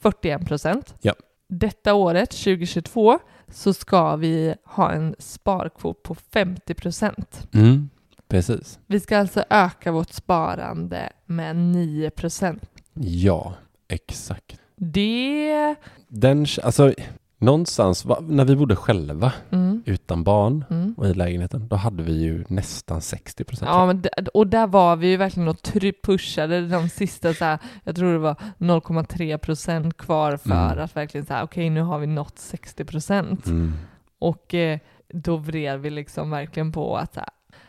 [0.00, 0.94] 41 procent.
[1.00, 1.14] Ja.
[1.48, 7.48] Detta året, 2022, så ska vi ha en sparkvot på 50 procent.
[7.54, 7.90] Mm.
[8.28, 8.78] Precis.
[8.86, 12.70] Vi ska alltså öka vårt sparande med 9 procent.
[12.94, 13.54] Ja,
[13.88, 14.60] exakt.
[14.76, 15.74] Det...
[16.08, 16.94] Den, alltså,
[17.38, 20.94] någonstans, va, när vi bodde själva Mm, utan barn mm.
[20.96, 23.68] och i lägenheten, då hade vi ju nästan 60 procent.
[23.68, 24.02] Ja, men
[24.34, 25.62] och där var vi ju verkligen och
[26.02, 30.84] pushade de sista, så här, jag tror det var 0,3 procent kvar för Mm.
[30.84, 33.46] att verkligen säga okej nu har vi nått 60 procent.
[33.46, 33.72] Mm.
[34.18, 37.20] Och eh, då vred vi liksom verkligen på att så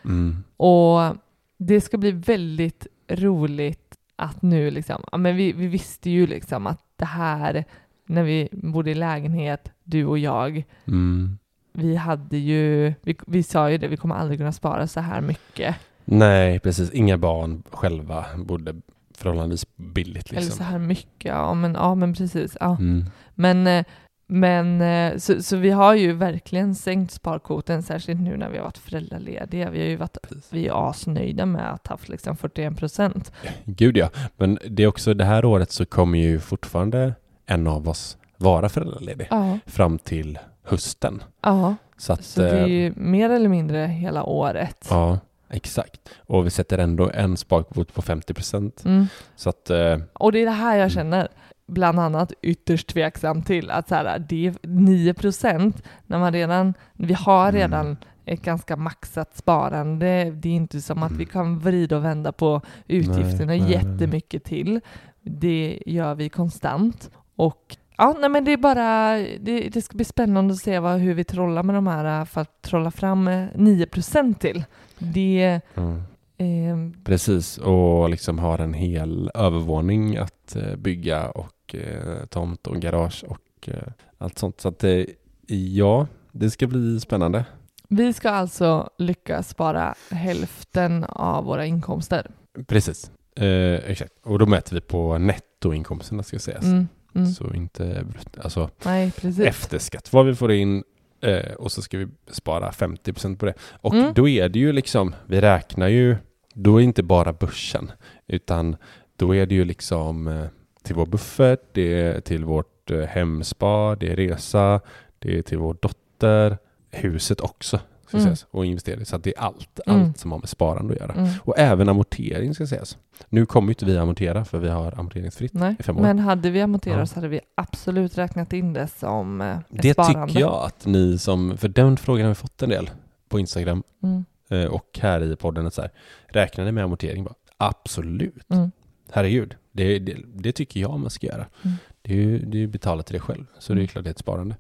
[0.04, 0.44] Mm.
[0.58, 1.16] Och
[1.58, 6.68] det ska bli väldigt roligt att nu liksom, ja men vi, vi visste ju liksom
[6.68, 7.66] att det här,
[8.10, 11.38] när vi bodde i lägenhet, du och jag, Mm.
[11.74, 15.22] vi hade ju, vi, vi sa ju det, vi kommer aldrig kunna spara så här
[15.22, 15.76] mycket.
[16.06, 16.92] Nej, precis.
[16.92, 18.76] Inga barn själva bodde
[19.18, 20.66] förhållandevis billigt Eller så liksom.
[20.66, 22.58] här mycket, ja men, ja, men precis.
[22.60, 22.78] Ja.
[22.80, 23.06] Mm.
[23.36, 23.86] Men, eh,
[24.28, 28.64] men eh, så, så vi har ju verkligen sänkt sparkvoten, särskilt nu när vi har
[28.66, 29.70] varit föräldralediga.
[29.70, 30.18] Vi har ju varit,
[30.52, 33.32] vi är asnöjda med att ha haft liksom 41 procent.
[33.66, 34.10] Gud ja.
[34.38, 37.14] Men det är också det här året så kommer ju fortfarande
[37.50, 41.24] en av oss vara föräldraledig Ja, fram till hösten.
[41.42, 41.76] ja.
[41.98, 44.88] Så att, Så det är eh, ju mer eller mindre hela året.
[44.90, 46.10] ja, exakt.
[46.20, 48.86] Och vi sätter ändå en sparkvot på 50 procent.
[48.86, 49.08] Mm.
[49.36, 50.80] Så att, eh, Och det är det här Mm.
[50.80, 51.28] jag känner
[51.68, 56.74] bland annat ytterst tveksam till att så här, det är 9 procent när man redan,
[56.94, 57.56] vi har Mm.
[57.62, 60.32] redan ett ganska maxat sparande.
[60.32, 61.28] Det är inte som att vi Mm.
[61.28, 63.72] kan vrida och vända på utgifterna nej, nej.
[63.72, 64.80] jättemycket till.
[65.22, 70.06] Det gör vi konstant och Ja, nej men det är bara, det, det ska bli
[70.06, 73.48] spännande att se vad, hur vi trollar med de här för att trolla fram eh,
[73.56, 74.64] 9% till.
[74.98, 76.02] Det, Mm.
[76.38, 82.76] eh, Precis, och liksom har en hel övervåning att eh, bygga och eh, tomt och
[82.82, 83.84] garage och eh,
[84.18, 84.62] allt sånt.
[84.62, 85.06] Så att eh,
[85.48, 87.46] ja, det ska bli spännande.
[87.90, 92.32] vi ska alltså lyckas spara hälften av våra inkomster.
[92.68, 94.14] Precis, eh, exakt.
[94.24, 96.64] Och då mäter vi på nettoinkomsterna ska sägas.
[96.64, 97.28] Mm, mm.
[97.28, 98.06] Så inte
[98.44, 99.12] alltså Nej,
[99.48, 100.84] efter skatt, vad vi får in
[101.22, 103.54] eh, och så ska vi spara 50% på det.
[103.82, 104.14] Och Mm.
[104.14, 106.16] då är det ju liksom, vi räknar ju,
[106.54, 107.92] då är det inte bara börsen,
[108.28, 108.76] utan
[109.16, 110.46] då är det ju liksom eh,
[110.84, 114.82] till vår buffert, det är till vårt eh, hemspa, det är resa,
[115.20, 116.58] det är till vår dotter,
[116.92, 118.26] huset också, ska Mm.
[118.28, 119.06] sägas, och investering.
[119.06, 120.02] Så det är allt, Mm.
[120.02, 121.14] allt som har med sparande att göra.
[121.14, 121.30] Mm.
[121.44, 122.98] Och även amortering ska sägas.
[123.30, 126.02] Nu kommer ju inte vi amortera för vi har amorteringsfritt Nej, i fem år.
[126.02, 127.06] men hade vi amorterat Ja.
[127.06, 130.28] så hade vi absolut räknat in det som eh, ett Det sparande.
[130.28, 132.90] tycker jag att ni som, för den frågan har vi fått en del
[133.30, 134.26] på Instagram Mm.
[134.50, 135.68] eh, och här i podden.
[135.68, 135.92] att Så här,
[136.28, 137.24] räknar ni med amortering?
[137.24, 138.50] Bara, Absolut.
[138.54, 138.72] Mm.
[139.12, 139.56] Herregud.
[139.72, 141.46] Det, det, det tycker jag man ska göra.
[141.64, 141.78] Mm.
[142.02, 143.46] Det är ju det är betalat till dig själv.
[143.60, 143.82] Så det är Mm.
[143.82, 144.56] ju klart det är ett sparande.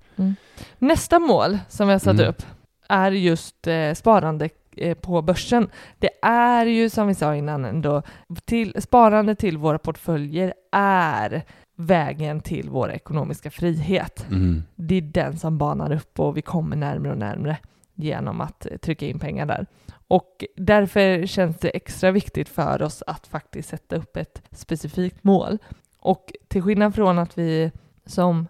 [0.80, 2.30] Nästa mål som vi har satt Mm.
[2.30, 2.42] upp
[2.90, 5.70] är just eh, sparande eh, på börsen.
[6.00, 8.02] Det är ju som vi sa innan ändå,
[8.46, 11.44] till, sparande till våra portföljer är
[11.76, 14.26] vägen till vår ekonomiska frihet.
[14.30, 14.64] Mm.
[14.76, 17.58] Det är den som banar upp och vi kommer närmare och närmare
[17.96, 19.66] genom att eh, trycka in pengar där.
[20.08, 25.58] Och därför känns det extra viktigt för oss att faktiskt sätta upp ett specifikt mål.
[26.00, 27.72] Och till skillnad från att vi
[28.06, 28.48] som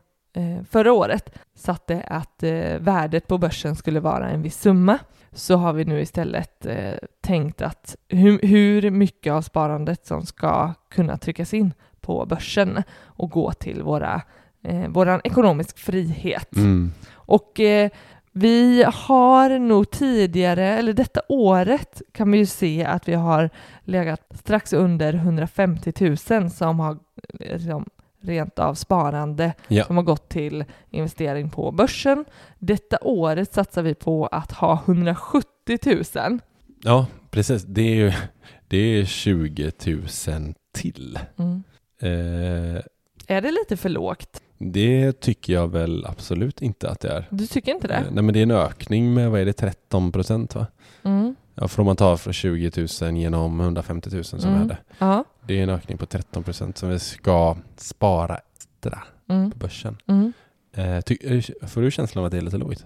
[0.70, 5.00] förra året satte att eh, värdet på börsen skulle vara en viss summa
[5.32, 11.18] så har vi nu istället eh, tänkt att hur, mycket av sparandet som ska kunna
[11.18, 14.22] tryckas in på börsen och gå till våra,
[14.64, 16.56] eh, våran ekonomisk frihet.
[16.56, 16.92] Mm.
[17.14, 17.90] Och eh,
[18.32, 23.50] vi har nog tidigare, eller detta året kan vi ju se att vi har
[23.84, 26.98] legat strax under 150 000 som har
[27.40, 27.86] eh, liksom,
[28.22, 29.84] rent av sparande Ja.
[29.86, 32.26] som har gått till investering på börsen.
[32.60, 35.44] Detta året satsar vi på att ha 170
[35.86, 36.40] 000.
[36.84, 37.64] ja, precis.
[37.64, 38.14] Det är ju
[38.68, 39.72] det är 20
[40.28, 41.20] 000 till.
[41.38, 41.64] Mm.
[42.02, 42.82] Eh,
[43.28, 44.42] Är det lite för lågt?
[44.58, 47.28] det tycker jag väl absolut inte att det är.
[47.30, 48.12] Du tycker inte Eh, det?
[48.12, 50.68] nej men det är en ökning med, vad är det, 13 procent va?
[51.04, 51.36] Mm.
[51.56, 54.60] Ja, för om man tar från 20 000 genom 150 000 som vi Mm.
[54.60, 54.78] hade.
[55.00, 55.24] Ja.
[55.50, 59.52] Det är en ökning på 13 procent som vi ska spara extra Mm.
[59.52, 59.98] på börsen.
[60.08, 60.34] Mm.
[60.76, 62.86] Eh, ty, får du känslan av att det är lite lågt?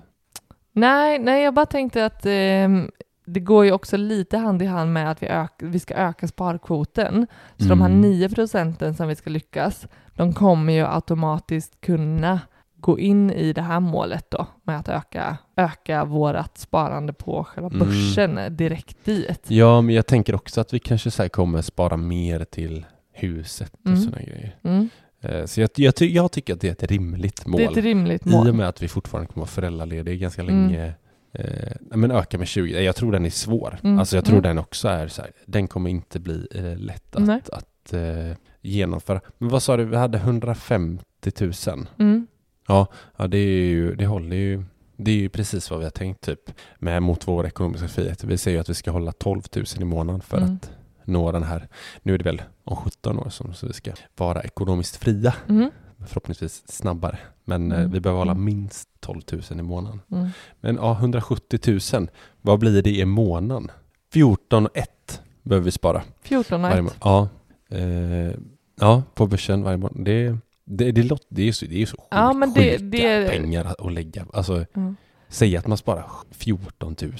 [0.71, 2.91] Nej, nej, jag bara tänkte att ehm,
[3.25, 6.27] det går ju också lite hand i hand med att vi, ök, vi ska öka
[6.27, 7.27] sparkvoten.
[7.57, 8.01] Så de här Mm.
[8.01, 12.39] 9 procenten som vi ska lyckas, de kommer ju automatiskt kunna
[12.83, 17.67] gå in i det här målet då med att öka, öka vårt sparande på själva
[17.69, 17.79] Mm.
[17.79, 19.45] börsen direkt dit.
[19.47, 23.71] Ja, men jag tänker också att vi kanske så här kommer spara mer till huset
[23.81, 23.99] och Mm.
[24.01, 24.55] sådana grejer.
[24.63, 24.89] Mm.
[25.21, 27.57] Eh, så jag, jag, jag tycker att det är ett rimligt mål.
[27.61, 28.47] Det är ett rimligt I mål.
[28.49, 30.67] och med att vi fortfarande kommer vara föräldralediga ganska Mm.
[30.67, 30.93] länge.
[31.33, 32.81] Eh, men öka med 20.
[32.83, 33.79] Jag tror den är svår.
[33.83, 33.99] Mm.
[33.99, 34.43] Alltså jag tror Mm.
[34.43, 35.31] den också är så här.
[35.45, 39.21] Den kommer inte bli eh, lätt att, att eh, genomföra.
[39.37, 41.87] Men vad sa du, vi hade 150 000.
[41.99, 42.27] Mm.
[42.67, 42.87] Ja,
[43.27, 44.63] det, är ju, det håller ju.
[44.97, 46.39] Det är ju precis vad vi har tänkt typ
[46.79, 48.23] med mot vår ekonomiska frihet.
[48.23, 50.53] Vi säger ju att vi ska hålla 12 000 i månaden för Mm.
[50.55, 50.71] att
[51.05, 51.67] nå den här.
[52.03, 55.33] Nu är det väl om 17 år som vi ska vara ekonomiskt fria.
[55.49, 55.71] Mm.
[56.07, 57.17] Förhoppningsvis snabbare.
[57.45, 57.91] Men eh, Mm.
[57.91, 58.43] vi behöver hålla Mm.
[58.45, 60.01] minst 12 000 i månaden.
[60.11, 60.29] Mm.
[60.61, 62.07] Men ja, 170 000.
[62.41, 63.71] Vad blir det i månaden?
[64.13, 66.01] 14 och 1 behöver vi spara.
[66.21, 66.83] 14 och Varje ett.
[67.03, 67.29] månad.
[67.69, 68.33] Ja, eh,
[68.79, 70.05] ja, på börsen varje månad.
[70.05, 73.29] Det, det, det, låter- det är ju så, det är så Ja, men det- det-
[73.29, 74.25] pengar att- lägga.
[74.33, 74.95] Alltså, Mm.
[75.27, 77.11] säga att man sparar 14 000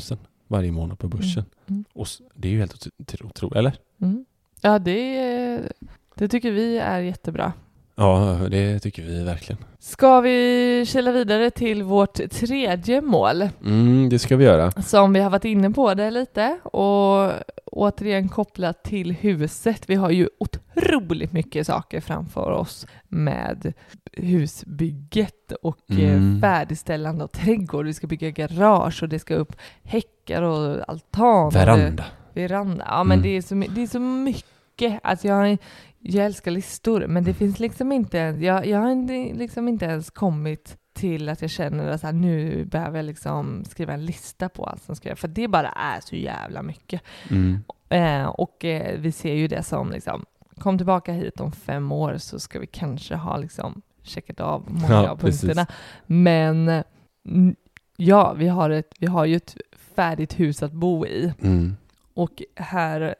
[0.47, 1.45] varje månad på börsen.
[1.69, 1.83] Mm.
[1.93, 3.73] Och s- det är ju helt otro- otroligt, eller?
[4.01, 4.25] Mm.
[4.61, 5.71] Ja, det,
[6.15, 7.53] det tycker vi är jättebra.
[7.95, 9.63] Ja, det tycker vi verkligen.
[9.79, 14.71] Ska vi kila vidare till vårt tredje mål Mm, det ska vi göra.
[14.71, 17.31] som vi har varit inne på det lite och
[17.65, 19.83] återigen kopplat till huset.
[19.89, 23.73] Vi har ju otroligt mycket saker framför oss med
[24.11, 26.35] husbygget och Mm.
[26.35, 27.85] eh, färdigställande av trädgård.
[27.85, 31.49] Vi ska bygga garage och det ska upp häckar och altan.
[31.49, 32.05] Veranda.
[32.33, 32.85] Veranda.
[32.87, 33.23] Ja, men Mm.
[33.29, 34.99] det, är så, det är så mycket.
[35.03, 35.57] Alltså jag,
[36.05, 40.77] jag älskar listor, men det finns liksom inte, jag, jag har liksom inte ens kommit
[40.93, 44.65] till att jag känner att så här, nu behöver jag liksom skriva en lista på
[44.65, 47.01] allt som ska göras, för det bara är så jävla mycket.
[47.29, 47.63] Mm.
[47.89, 50.25] Eh, och eh, vi ser ju det som liksom,
[50.57, 54.93] kom tillbaka hit om fem år så ska vi kanske ha liksom checkat av många
[54.93, 55.41] Ja, av precis.
[55.41, 55.67] punkterna.
[56.05, 56.83] Men
[57.25, 57.55] mm,
[57.97, 59.57] ja, vi har, ett, vi har ju ett
[59.95, 61.33] färdigt hus att bo i.
[61.41, 61.75] Mm.
[62.13, 63.15] Och här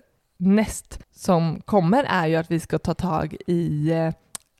[0.45, 4.13] näst som kommer är ju att vi ska ta tag i eh,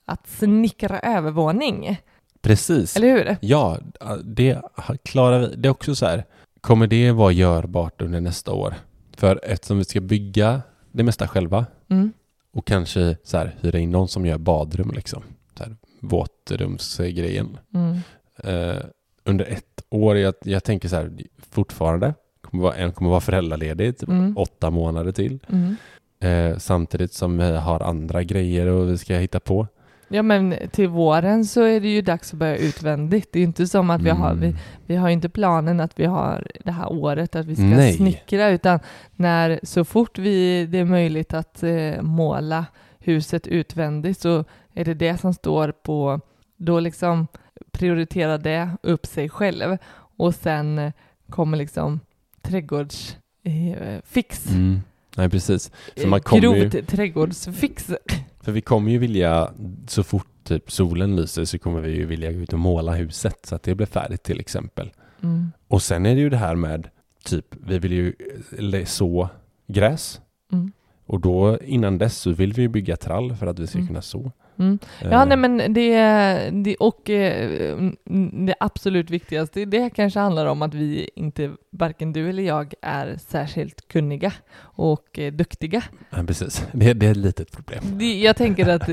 [0.05, 2.01] att snickra övervåning.
[2.41, 2.95] Precis.
[2.95, 3.37] Eller hur?
[3.41, 3.79] Ja,
[4.23, 4.61] det
[5.03, 5.55] klarar vi.
[5.55, 6.25] Det är också så här,
[6.61, 8.73] kommer det vara görbart under nästa år?
[9.17, 12.11] För eftersom vi ska bygga det mesta själva Mm.
[12.53, 15.23] och kanske så här, hyra in någon som gör badrum liksom.
[15.57, 17.57] Så här, våtrumsgrejen.
[17.73, 17.97] Mm.
[18.43, 18.83] Eh,
[19.23, 21.11] under ett år, jag, jag tänker så här,
[21.51, 24.37] fortfarande, kommer vara, en kommer vara föräldraledig typ Mm.
[24.37, 25.39] åtta månader till.
[25.49, 25.75] Mm.
[26.19, 29.67] Eh, samtidigt som vi har andra grejer och vi ska hitta på.
[30.07, 33.29] Ja men till våren så är det ju dags att börja utvändigt.
[33.33, 34.57] Det är ju inte som att vi har, vi, Mm.
[34.85, 37.93] vi har inte planen att vi har det här året att vi ska Nej.
[37.93, 38.79] snickra utan
[39.15, 42.65] när så fort vi, det är möjligt att eh, måla
[42.99, 46.19] huset utvändigt så är det det som står på,
[46.57, 47.27] då liksom
[47.71, 49.77] prioriterar det upp sig själv
[50.17, 50.91] och sen
[51.29, 51.99] kommer liksom
[52.43, 54.45] trädgårdsfix.
[54.47, 54.55] Eh.
[54.55, 54.79] Mm.
[55.17, 55.71] Nej, precis.
[55.95, 57.91] För Eh, man kommer ju- Grovt trädgårdsfix.
[58.41, 59.51] För vi kommer ju vilja,
[59.87, 63.45] så fort typ solen lyser så kommer vi ju vilja gå ut och måla huset
[63.45, 64.91] så att det blir färdigt till exempel.
[65.23, 65.51] Mm.
[65.67, 66.87] Och sen är det ju det här med
[67.23, 68.13] typ, vi vill ju
[68.73, 69.29] eh, så
[69.67, 70.21] gräs.
[70.51, 70.71] Mm.
[71.05, 73.87] Och då innan dess så vill vi ju bygga trall för att vi ska Mm.
[73.87, 74.31] kunna så.
[74.59, 74.79] Mm.
[75.01, 75.93] Ja, Eh, nej, men det,
[76.63, 82.13] det och eh, mm, det absolut viktigaste, det kanske handlar om att vi inte, varken
[82.13, 85.83] du eller jag, är särskilt kunniga och eh, duktiga.
[86.09, 86.67] Ja, precis.
[86.71, 87.83] Det, det är ett litet problem.
[87.83, 88.89] Det, jag tänker att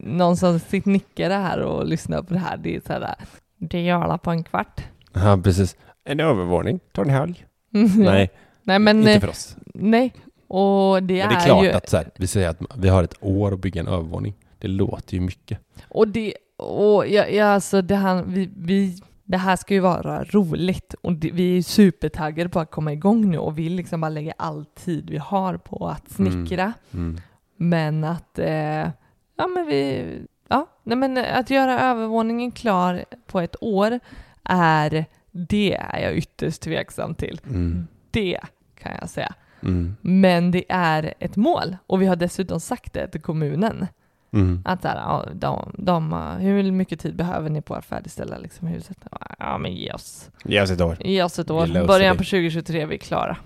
[0.00, 3.14] någon som sitter nickare här och lyssnar på det här, det är så här,
[3.58, 4.80] det gör alla på en kvart.
[5.12, 5.76] Ja, precis.
[6.04, 7.44] En övervåning, tar en helg.
[7.74, 7.90] Mm.
[7.96, 8.30] Nej,
[8.62, 9.56] nej, men inte för oss.
[9.74, 10.12] nej.
[10.48, 12.88] Och det, Men det är är, klart ju, att så här, vi säger att vi
[12.88, 14.34] har ett år att bygga en övervåning.
[14.62, 15.58] Det låter ju mycket.
[15.88, 20.24] Och det, och ja, ja alltså det här, vi, vi, det här ska ju vara
[20.24, 24.08] roligt och det, vi är supertaggade på att komma igång nu och vill liksom bara
[24.08, 26.72] lägga all tid vi har på att snickra.
[26.92, 27.20] Mm.
[27.56, 28.90] Men att, eh,
[29.36, 30.04] ja men vi,
[30.48, 34.00] ja, nej men att göra övervåningen klar på ett år
[34.44, 37.40] är, det är jag ytterst tveksam till.
[37.46, 37.86] Mm.
[38.10, 38.40] Det
[38.78, 39.34] kan jag säga.
[39.62, 39.96] Mm.
[40.00, 43.86] Men det är ett mål och vi har dessutom sagt det till kommunen.
[44.32, 44.62] Mm.
[44.64, 48.96] Att ja, de, de, hur mycket tid behöver ni på att färdigställa liksom huset?
[49.38, 50.96] Ja, men ge oss, Ge oss ett år.
[51.00, 51.86] ge oss ett år.
[51.86, 53.36] Början på 2023 är vi klara.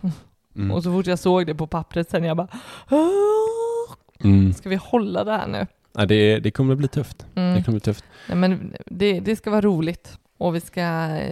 [0.57, 0.71] Mm.
[0.71, 2.49] Och så fort jag såg det på pappret sen jag bara,
[2.91, 3.95] "Åh,
[4.25, 4.53] Mm.
[4.55, 5.67] ska vi hålla det här nu?
[5.93, 7.27] Ja, det, det kommer att bli tufft.
[7.35, 7.55] Mm.
[7.57, 8.05] Det kommer att bli tufft.
[8.29, 10.19] Nej, men det, det ska vara roligt.
[10.39, 10.83] Och vi ska,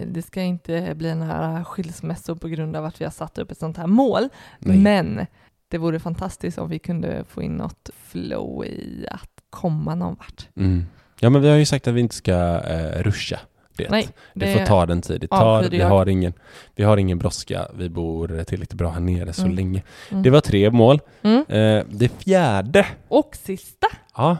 [0.07, 3.57] det ska inte bli några skilsmässor på grund av att vi har satt upp ett
[3.57, 4.29] sånt här mål.
[4.59, 4.77] Nej.
[4.77, 5.25] Men
[5.67, 10.47] det vore fantastiskt om vi kunde få in något flow i att komma någon vart.
[10.57, 10.85] Mm.
[11.19, 13.39] Ja, men vi har ju sagt att vi inte ska eh, ruscha
[13.77, 13.89] det.
[13.89, 15.63] Nej, det, får ta den tid det tar.
[15.69, 16.33] Vi har, ingen,
[16.75, 17.67] vi har ingen brådska.
[17.77, 19.55] Vi bor tillräckligt bra här nere så Mm.
[19.55, 19.83] länge.
[20.11, 20.23] Mm.
[20.23, 20.99] Det var tre mål.
[21.21, 21.45] Mm.
[21.49, 24.31] Eh, det fjärde, Och sista, ja,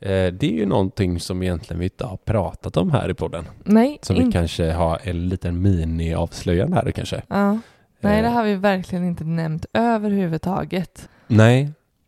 [0.00, 3.44] eh, det är ju någonting som egentligen vi inte har pratat om här i podden.
[3.64, 4.38] nej, Som vi inte.
[4.38, 7.22] kanske har en liten mini-avslöjande här kanske.
[7.28, 7.58] Ja.
[8.00, 11.08] Nej, det Eh, har vi verkligen inte nämnt överhuvudtaget.
[11.26, 11.62] Nej,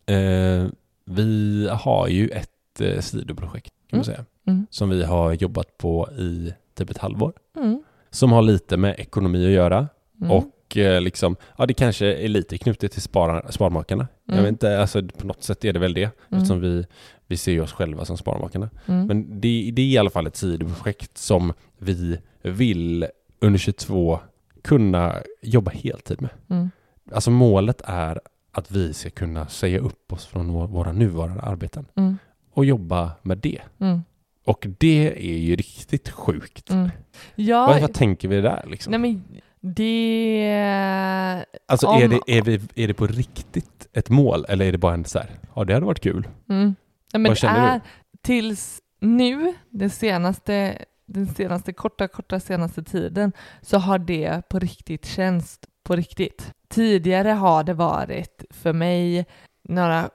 [0.05, 0.65] eh,
[1.05, 2.49] vi har ju ett
[2.81, 4.25] eh, sidoprojekt kan man säga.
[4.47, 4.67] Mm.
[4.69, 7.33] Som vi har jobbat på i typ ett halvår.
[7.57, 7.83] Mm.
[8.09, 9.87] Som har lite med ekonomi att göra.
[10.21, 10.31] Mm.
[10.31, 14.07] Och eh, liksom, ja det kanske är lite knutet till spar, Sparmakarna.
[14.25, 14.43] Jag Mm.
[14.43, 16.03] vet inte, alltså på något sätt är det väl det.
[16.03, 16.13] Mm.
[16.29, 16.85] Eftersom vi,
[17.27, 18.69] vi ser oss själva som Sparmakarna.
[18.85, 19.07] Mm.
[19.07, 23.05] Men det, det är i alla fall ett sidoprojekt som vi vill
[23.39, 24.19] under 22
[24.61, 26.29] kunna jobba heltid med.
[26.49, 26.69] Mm.
[27.11, 28.19] Alltså målet är
[28.51, 32.17] att vi ska kunna säga upp oss från vår, våra nuvarande arbeten Mm.
[32.57, 33.61] Och jobba med det.
[33.79, 34.03] Mm.
[34.45, 36.69] Och det är ju riktigt sjukt.
[36.69, 36.89] Mm.
[37.35, 38.91] Ja, Vad, vad tänker vi där liksom?
[38.91, 39.23] nej men
[39.61, 41.45] det...
[41.65, 44.77] alltså om- är, det, är, vi, är det på riktigt ett mål eller är det
[44.77, 46.27] bara en så här, ja det hade varit kul.
[46.49, 46.75] Mm.
[47.13, 47.81] Nej, men Vad känner är
[48.21, 53.31] tills nu, den senaste, den senaste korta, korta senaste tiden,
[53.61, 56.53] så har det på riktigt känts på riktigt.
[56.69, 59.25] Tidigare har det varit för mig
[59.63, 60.09] några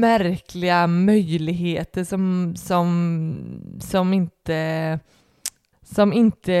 [0.00, 3.34] märkliga möjligheter som, som,
[3.80, 4.98] som inte
[5.82, 6.52] som inte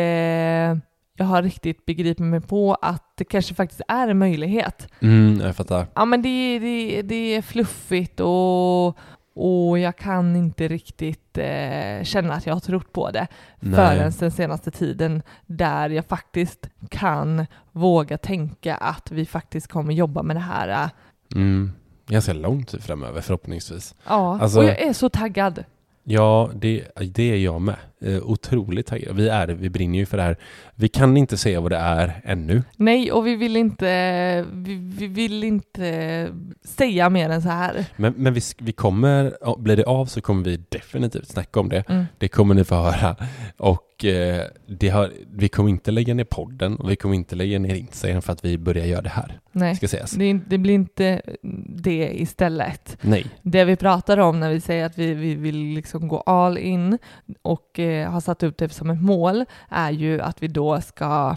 [1.16, 4.88] jag har riktigt begripit mig på att det kanske faktiskt är en möjlighet.
[5.00, 5.86] Mm, jag fattar.
[5.94, 8.86] Ja men det, det, det är fluffigt och,
[9.34, 13.26] och jag kan inte riktigt eh, känna att jag har trott på det
[13.60, 13.74] Nej.
[13.74, 20.22] förrän den senaste tiden där jag faktiskt kan våga tänka att vi faktiskt kommer jobba
[20.22, 20.68] med det här.
[20.68, 20.88] eh,
[21.34, 21.72] Mm.
[22.10, 23.94] Ganska lång tid framöver förhoppningsvis.
[24.08, 25.64] Ja, Alltså- och jag är så taggad.
[26.04, 26.84] Ja, det,
[27.14, 27.76] det är jag med.
[28.02, 29.16] Eh, otroligt taggad.
[29.16, 30.36] Vi är vi brinner ju för det här.
[30.74, 32.62] Vi kan inte säga vad det är ännu.
[32.76, 36.28] Nej, och vi vill inte, vi, vi vill inte
[36.64, 37.84] säga mer än så här.
[37.96, 41.88] Men, men vi, vi kommer, blir det av så kommer vi definitivt snacka om det.
[41.88, 42.04] Mm.
[42.18, 43.16] Det kommer ni få höra.
[43.56, 47.58] Och eh, det har, vi kommer inte lägga ner podden och vi kommer inte lägga
[47.58, 49.38] ner Instagram för att vi börjar göra det här.
[49.52, 50.10] Nej, Ska sägas.
[50.10, 51.22] det, det blir inte
[51.68, 52.96] det istället.
[53.00, 53.26] Nej.
[53.42, 56.98] Det vi pratar om när vi säger att vi, vi vill liksom gå all in
[57.42, 61.36] och eh, har satt upp det som ett mål är ju att vi då ska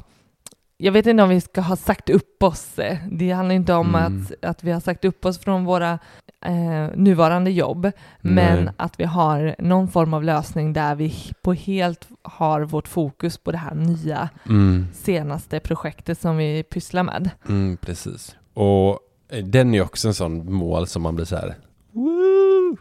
[0.77, 2.79] jag vet inte om vi ska ha sagt upp oss.
[2.79, 4.21] eh, Det handlar inte om Mm.
[4.23, 5.99] att, att vi har sagt upp oss från våra
[6.45, 7.91] eh, nuvarande jobb,
[8.21, 8.73] men Nej.
[8.77, 13.51] att vi har någon form av lösning där vi på helt har vårt fokus på
[13.51, 17.29] det här nya Mm, senaste projektet som vi pysslar med.
[17.49, 18.35] mm, precis.
[18.53, 18.99] Och
[19.29, 21.55] eh, den är också en sån mål som man blir så här.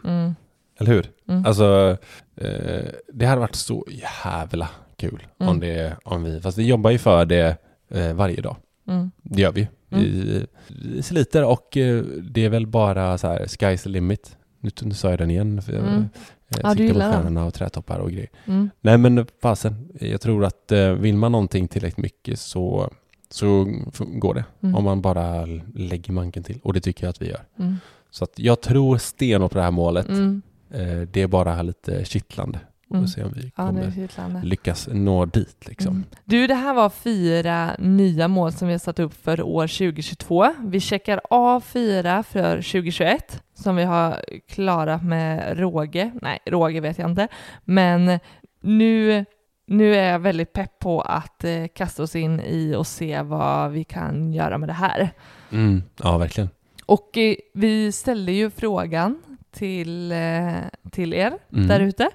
[0.03, 0.35] Mm.
[0.79, 1.11] Eller hur?
[1.29, 1.45] Mm.
[1.45, 1.97] Alltså,
[2.35, 5.59] eh, det hade varit så jävla kul om Mm.
[5.59, 7.57] det, om vi, fast vi jobbar ju för det
[7.89, 8.55] eh, varje dag.
[8.87, 9.11] Mm.
[9.21, 9.67] Det gör vi.
[9.89, 14.37] Vi, vi sliter och eh, det är väl bara så här, sky's the limit.
[14.59, 15.61] Nu, nu sa jag den igen.
[15.61, 15.99] För jag, Mm.
[16.01, 18.29] eh, Ja, du siktar på stjärnorna och trätoppar och grejer.
[18.45, 18.69] Mm.
[18.81, 22.89] Nej men fasen, jag tror att eh, vill man någonting tillräckligt mycket så,
[23.29, 23.67] så
[23.97, 24.45] går det.
[24.63, 24.75] Mm.
[24.75, 26.59] Om man bara lägger manken till.
[26.63, 27.41] Och det tycker jag att vi gör.
[27.59, 27.75] Mm.
[28.09, 30.09] Så att jag tror stenhårt på det här målet.
[30.09, 30.41] Mm.
[30.73, 32.59] Eh, det är bara lite kittlande.
[32.89, 33.07] Och Mm.
[33.07, 34.41] se om vi Ja, kommer kittlande.
[34.43, 35.91] lyckas nå dit liksom.
[35.95, 36.03] Mm.
[36.25, 40.53] Du, det här var fyra nya mål som vi har satt upp för år 2022.
[40.63, 46.11] Vi checkar av fyra för 2021 som vi har klarat med råge.
[46.21, 47.27] Nej, råge vet jag inte.
[47.63, 48.19] Men
[48.61, 49.25] nu,
[49.67, 53.71] nu är jag väldigt pepp på att eh, kasta oss in i och se vad
[53.71, 55.09] vi kan göra med det här.
[55.51, 55.83] Mm.
[56.03, 56.49] Ja, verkligen.
[56.85, 59.21] Och eh, vi ställde ju frågan
[59.53, 60.53] till, eh,
[60.91, 61.67] till er Mm.
[61.67, 62.09] där ute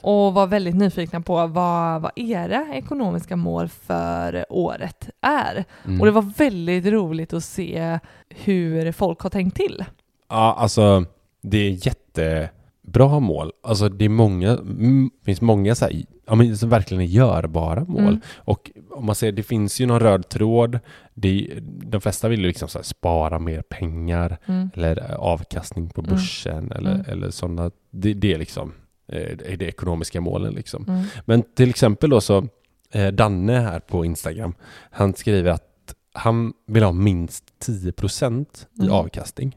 [0.00, 5.64] och var väldigt nyfikna på vad, vad era ekonomiska mål för året är.
[5.84, 6.00] Mm.
[6.00, 9.84] Och det var väldigt roligt att se hur folk har tänkt till.
[10.28, 11.04] Ja, alltså
[11.42, 13.52] det är jättebra mål.
[13.62, 14.58] Alltså det är många,
[15.24, 18.00] finns många så här, ja, men som verkligen är görbara mål.
[18.02, 18.20] Mm.
[18.36, 20.78] Och om man ser, det finns ju någon röd tråd.
[21.14, 24.70] Det, de flesta vill ju liksom spara mer pengar Mm.
[24.74, 26.10] eller avkastning på Mm.
[26.10, 27.06] börsen eller, Mm.
[27.08, 27.70] eller sådana.
[27.90, 28.72] Det, det är liksom
[29.08, 30.84] eh, det är det ekonomiska målen liksom.
[30.88, 31.04] Mm.
[31.24, 32.48] Men till exempel då så,
[32.92, 34.54] eh, Danne här på Instagram,
[34.90, 38.92] han skriver att han vill ha minst 10% i Mm.
[38.92, 39.56] avkastning.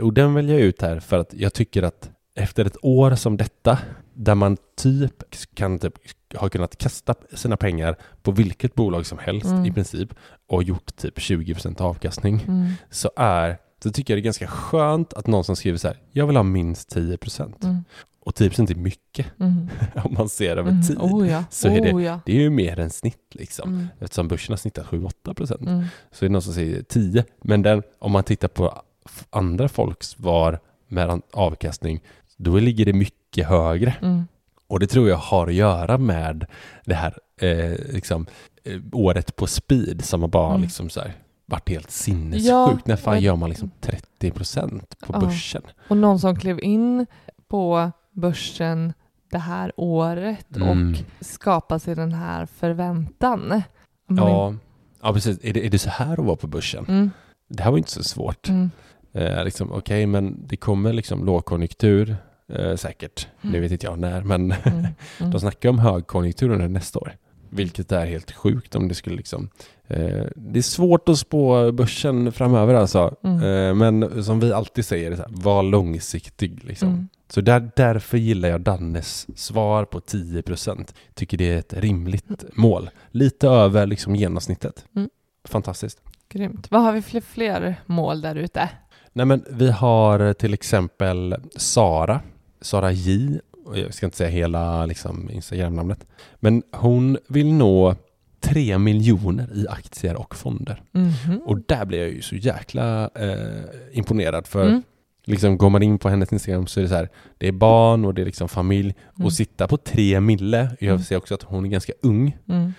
[0.00, 3.36] Och den väljer jag ut här för att jag tycker att efter ett år som
[3.36, 3.78] detta,
[4.14, 5.94] där man typ kan typ
[6.34, 9.64] ha kunnat kasta sina pengar på vilket bolag som helst Mm.
[9.66, 10.14] i princip
[10.48, 12.72] och gjort typ 20% avkastning, Mm.
[12.90, 15.96] så är så tycker jag det är ganska skönt att någon som skriver så här,
[16.12, 17.64] jag vill ha minst 10%.
[17.64, 17.84] Mm.
[18.20, 19.68] Och 10% är mycket Mm.
[20.04, 20.82] om man ser över Mm.
[20.82, 20.98] tid.
[21.00, 21.44] Oh ja.
[21.50, 22.20] så är det- oh, ja.
[22.26, 23.68] Det är ju mer än snitt liksom.
[23.70, 23.86] Mm.
[24.00, 25.84] Eftersom börsen har snittat 7-8% Mm.
[26.12, 27.24] så är det någon som säger 10.
[27.42, 28.82] Men den, om man tittar på
[29.30, 32.00] andra folks svar med avkastning,
[32.36, 33.94] då ligger det mycket högre.
[34.02, 34.24] Mm.
[34.68, 36.46] Och det tror jag har att göra med
[36.84, 38.26] det här eh, liksom,
[38.64, 40.62] eh, året på speed som har bara Mm.
[40.62, 41.12] liksom så här,
[41.46, 42.86] varit helt Ja, sinnessjukt.
[42.86, 45.20] När fan och- gör man liksom 30% på Ja.
[45.20, 45.62] börsen?
[45.88, 47.06] Och någon som klev in
[47.48, 48.92] på börsen
[49.30, 50.68] det här året Mm.
[50.92, 53.62] och skapade sig den här förväntan.
[54.08, 54.54] Man Ja,
[55.02, 55.38] ja, precis.
[55.42, 56.84] Är det, är det så här att vara på börsen?
[56.88, 57.10] Mm.
[57.48, 58.48] Det här var inte så svårt.
[58.48, 58.70] Mm.
[59.12, 62.16] Eh, liksom, Okej, men det kommer liksom lågkonjunktur
[62.52, 63.28] eh, säkert.
[63.42, 63.52] Mm.
[63.52, 64.86] Nu vet inte jag när, men Mm.
[65.18, 65.30] Mm.
[65.30, 67.16] de snackar om högkonjunktur under nästa år.
[67.50, 69.48] Vilket är helt sjukt om det skulle liksom...
[69.88, 73.14] Eh, det är svårt att spå börsen framöver alltså.
[73.24, 73.42] Mm.
[73.42, 76.88] Eh, men som vi alltid säger, här, var långsiktig liksom.
[76.88, 77.08] Mm.
[77.28, 80.94] Så där, därför gillar jag Dannes svar på 10%.
[81.14, 82.90] Tycker det är ett rimligt mål.
[83.10, 84.84] Lite över liksom genomsnittet.
[84.96, 85.08] Mm.
[85.48, 86.00] Fantastiskt.
[86.28, 86.70] Grymt.
[86.70, 88.68] Vad har vi för fler mål där ute?
[89.12, 92.20] Nej men vi har till exempel Sara,
[92.60, 93.38] Sara J,
[93.74, 97.94] jag ska inte säga hela liksom, Instagram-namnet, men hon vill nå
[98.40, 100.82] 3 miljoner i aktier och fonder.
[100.92, 101.40] Mhm.
[101.46, 104.82] Och där blir jag ju så jäkla eh, imponerad för Mm.
[105.24, 108.04] liksom går man in på hennes Instagram så är det så här, det är barn
[108.04, 109.26] och det är liksom familj Mm.
[109.26, 111.02] och sitta på 3 mille, jag Mm.
[111.02, 112.72] ser också att hon är ganska ung, Mm.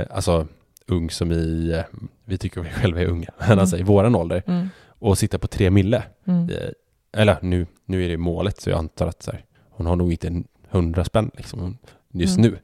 [0.00, 0.46] eh, alltså
[0.86, 3.58] ung som i, eh, vi tycker vi själva är unga, men Mm.
[3.58, 4.68] alltså i våran ålder, Mm.
[4.98, 6.48] och sitta på 3 mille Mm.
[6.50, 6.68] Eh,
[7.16, 10.12] Eller nu, nu är det målet så jag antar att så här, hon har nog
[10.12, 11.78] inte en hundra spänn liksom,
[12.12, 12.50] just Mm.
[12.50, 12.58] nu.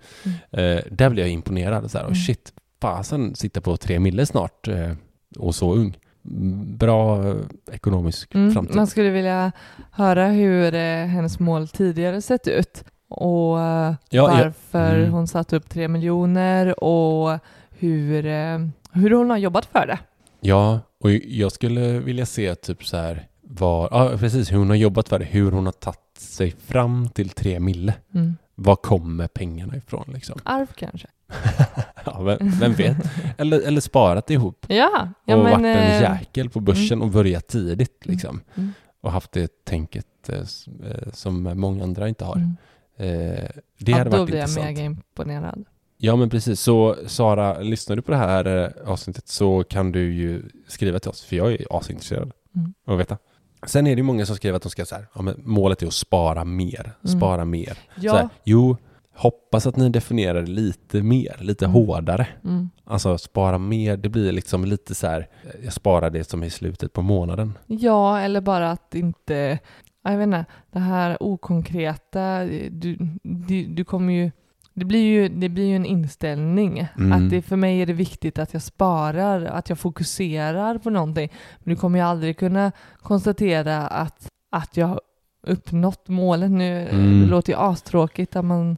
[0.63, 1.91] Eh, där blir jag imponerad.
[1.91, 2.21] Så här, och Mm.
[2.23, 4.93] shit, fasen sitta på tre mille snart eh,
[5.39, 5.97] och så ung.
[6.79, 7.35] bra eh,
[7.73, 8.77] ekonomisk Mm, framtid.
[8.77, 9.53] man skulle vilja
[9.91, 14.27] höra hur eh, hennes mål tidigare sett ut och Ja, ja.
[14.27, 15.13] varför Mm.
[15.13, 17.39] hon satt upp tre miljoner och
[17.71, 18.59] hur, eh,
[18.93, 19.99] hur hon har jobbat för det.
[20.41, 24.77] Ja, och jag skulle vilja se typ så här var, ja precis hur hon har
[24.77, 27.95] jobbat för det, hur hon har tagit sig fram till tre mille.
[28.15, 28.37] Mm.
[28.55, 30.39] Var kommer pengarna ifrån liksom?
[30.45, 31.09] Arv kanske?
[32.05, 32.97] ja, vem, vem vet?
[33.39, 35.53] Eller, eller sparat ihop Ja, ja och men...
[35.53, 38.41] varit en eh, jäkel på börsen och börjat tidigt liksom.
[38.55, 42.37] mm, Och haft det tänket eh, eh, som många andra inte har.
[42.37, 42.57] mm.
[42.99, 44.67] Eh, det ja, hade då varit blir jag intressant.
[44.67, 45.65] mega imponerad.
[45.99, 50.13] Ja men precis, så Sara, lyssnar du på det här eh, avsnittet så kan du
[50.15, 52.75] ju skriva till oss, för jag är asintresserad Mm.
[52.87, 53.19] att veta.
[53.67, 55.93] Sen är det många som skriver att de ska så här, ja, målet är att
[55.93, 57.17] spara mer, Mm.
[57.19, 57.79] spara mer.
[58.01, 58.13] Ja.
[58.13, 58.77] Så här, jo,
[59.15, 61.75] hoppas att ni definierar det lite mer, lite Mm.
[61.75, 62.27] hårdare.
[62.45, 62.71] Mm.
[62.85, 65.29] Alltså spara mer, det blir liksom lite så här,
[65.65, 67.53] jag sparar det som är i slutet på månaden.
[67.67, 69.59] Ja, eller bara att inte,
[70.05, 74.31] ja, jag vet inte, det här okonkreta, du, du, du kommer ju,
[74.77, 76.89] det blir ju, det blir ju en inställning.
[76.99, 77.13] Mm.
[77.13, 81.33] Att det, för mig är det viktigt att jag sparar, att jag fokuserar på någonting.
[81.59, 82.73] Men du kommer ju aldrig kunna
[83.03, 85.01] konstatera att, att jag har
[85.47, 86.51] uppnått målet.
[86.51, 87.21] Nu Mm.
[87.21, 88.77] det låter ju astråkigt att man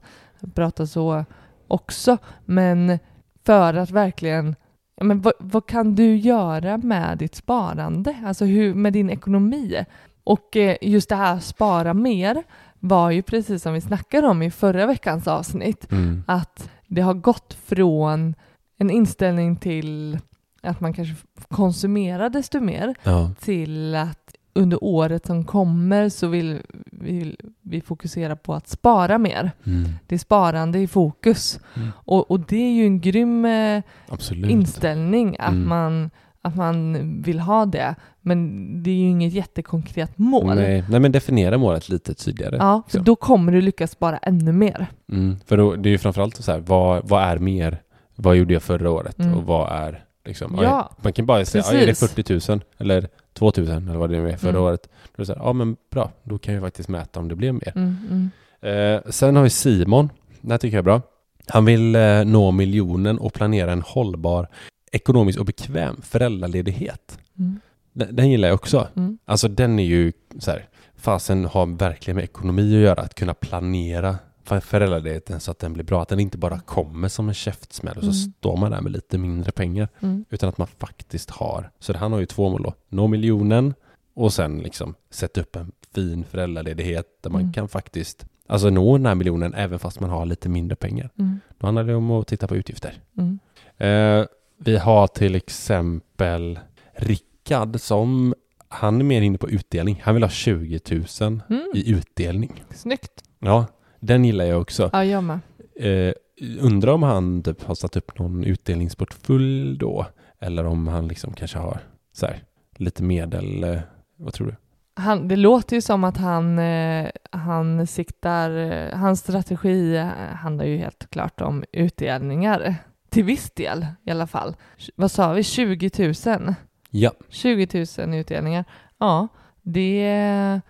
[0.54, 1.24] pratar så
[1.68, 2.98] också, men
[3.44, 4.56] för att verkligen
[5.00, 8.16] men vad, vad kan du göra med ditt sparande?
[8.24, 9.84] Alltså hur, med din ekonomi?
[10.24, 12.42] Och eh, just det här spara mer
[12.80, 16.22] var ju precis som vi snackade om i förra veckans avsnitt, Mm.
[16.26, 18.34] att det har gått från
[18.78, 20.18] en inställning till
[20.62, 21.14] att man kanske
[21.48, 23.30] konsumerar desto mer Ja.
[23.40, 26.60] till att under året som kommer så vill,
[26.92, 29.50] vill vi fokusera på att spara mer.
[29.66, 29.84] Mm.
[30.06, 31.60] Det är sparande i fokus.
[31.76, 31.88] Mm.
[31.94, 34.50] Och, och det är ju en grym eh, Absolut.
[34.50, 35.68] inställning att, Mm.
[35.68, 36.10] man,
[36.48, 37.94] att man vill ha det.
[38.20, 40.54] Men det är ju inget jättekonkret mål.
[40.56, 42.56] Nej, nej, men definiera målet lite tydligare.
[42.56, 43.04] Ja, för Så.
[43.04, 44.86] då kommer du lyckas spara ännu mer.
[45.12, 47.82] Mm, för då, det är ju framförallt så här, vad, vad är mer?
[48.16, 49.18] Vad gjorde jag förra året?
[49.18, 49.34] Mm.
[49.34, 52.12] Och vad är liksom, Ja, man kan bara säga, ja, är det precis.
[52.12, 54.62] 40 000 eller 2 000 eller vad det nu är förra Mm.
[54.62, 54.88] året?
[55.16, 57.54] Då är det här, ja men bra, då kan jag faktiskt mäta om det blev
[57.54, 57.72] mer.
[57.76, 58.94] Mm, mm.
[58.96, 61.02] Eh, sen har vi Simon, det här tycker jag är bra.
[61.48, 64.48] Han vill eh, nå miljonen och planera en hållbar,
[64.92, 67.18] ekonomisk och bekväm föräldraledighet.
[67.38, 67.60] Mm,
[67.92, 68.88] Den, den gillar jag också.
[68.96, 73.14] mm, Alltså den är ju så här, fasen har verkligen med ekonomi att göra, att
[73.14, 76.02] kunna planera för föräldraledigheten så att den blir bra.
[76.02, 78.32] Att den inte bara kommer som en käftsmäll och så Mm.
[78.38, 79.88] står man där med lite mindre pengar.
[80.00, 80.24] mm.
[80.30, 81.70] Utan att man faktiskt har.
[81.78, 82.74] Så han har ju två mål då.
[82.88, 83.74] Nå miljonen
[84.14, 87.52] och sen liksom sätta upp en fin föräldraledighet där man Mm.
[87.52, 91.10] kan faktiskt alltså nå den här miljonen även fast man har lite mindre pengar.
[91.18, 92.94] Mm, Då handlar det om att titta på utgifter.
[93.18, 93.38] mm.
[93.78, 94.26] Eh,
[94.58, 96.58] vi har till exempel
[96.96, 98.34] Rickard som
[98.68, 100.00] han är mer inne på utdelning.
[100.04, 101.62] Han vill ha 20 000 Mm.
[101.74, 102.64] i utdelning.
[102.74, 103.22] Snyggt.
[103.38, 103.66] Ja,
[104.00, 104.90] den gillar jag också.
[104.92, 105.38] Ja, jag med.
[105.76, 106.12] Eh,
[106.60, 110.06] undrar om han typ har satt upp någon utdelningsportfölj då?
[110.40, 111.78] Eller om han liksom kanske har
[112.12, 112.42] så här,
[112.76, 113.64] lite medel.
[113.64, 113.78] Eh,
[114.16, 114.54] vad tror du?
[115.02, 120.64] Han, det låter ju som att han, eh, han siktar, eh, hans strategi eh, handlar
[120.64, 122.74] ju helt klart om utdelningar.
[123.10, 124.56] Till viss del i alla fall.
[124.94, 125.90] Vad sa vi, 20
[126.26, 126.54] 000?
[126.90, 128.64] Ja, 20 000 utdelningar.
[128.98, 129.28] Ja,
[129.62, 130.60] det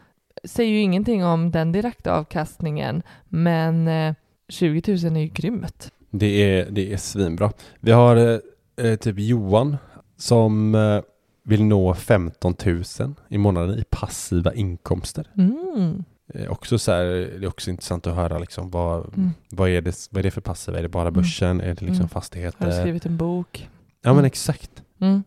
[0.44, 4.14] säger ju ingenting om den direkta avkastningen, men eh,
[4.48, 5.92] 20 000 är ju grymt.
[6.10, 7.52] det är, det är svinbra.
[7.80, 8.38] Vi har eh,
[8.86, 9.76] eh, typ Johan
[10.16, 11.00] som eh,
[11.44, 12.82] vill nå 15 000
[13.28, 15.26] i månaden i passiva inkomster.
[15.38, 16.04] Mm.
[16.34, 19.30] Eh, också så här, det är också intressant att höra liksom vad, Mm.
[19.50, 20.78] vad, är det, vad är det för passiva?
[20.78, 21.60] Är det bara börsen?
[21.60, 22.00] Är det liksom Mm.
[22.00, 22.66] Har fastigheter?
[22.66, 23.68] du skrivit en bok?
[24.02, 24.24] Ja men Mm.
[24.24, 24.70] exakt.
[25.00, 25.22] Mm.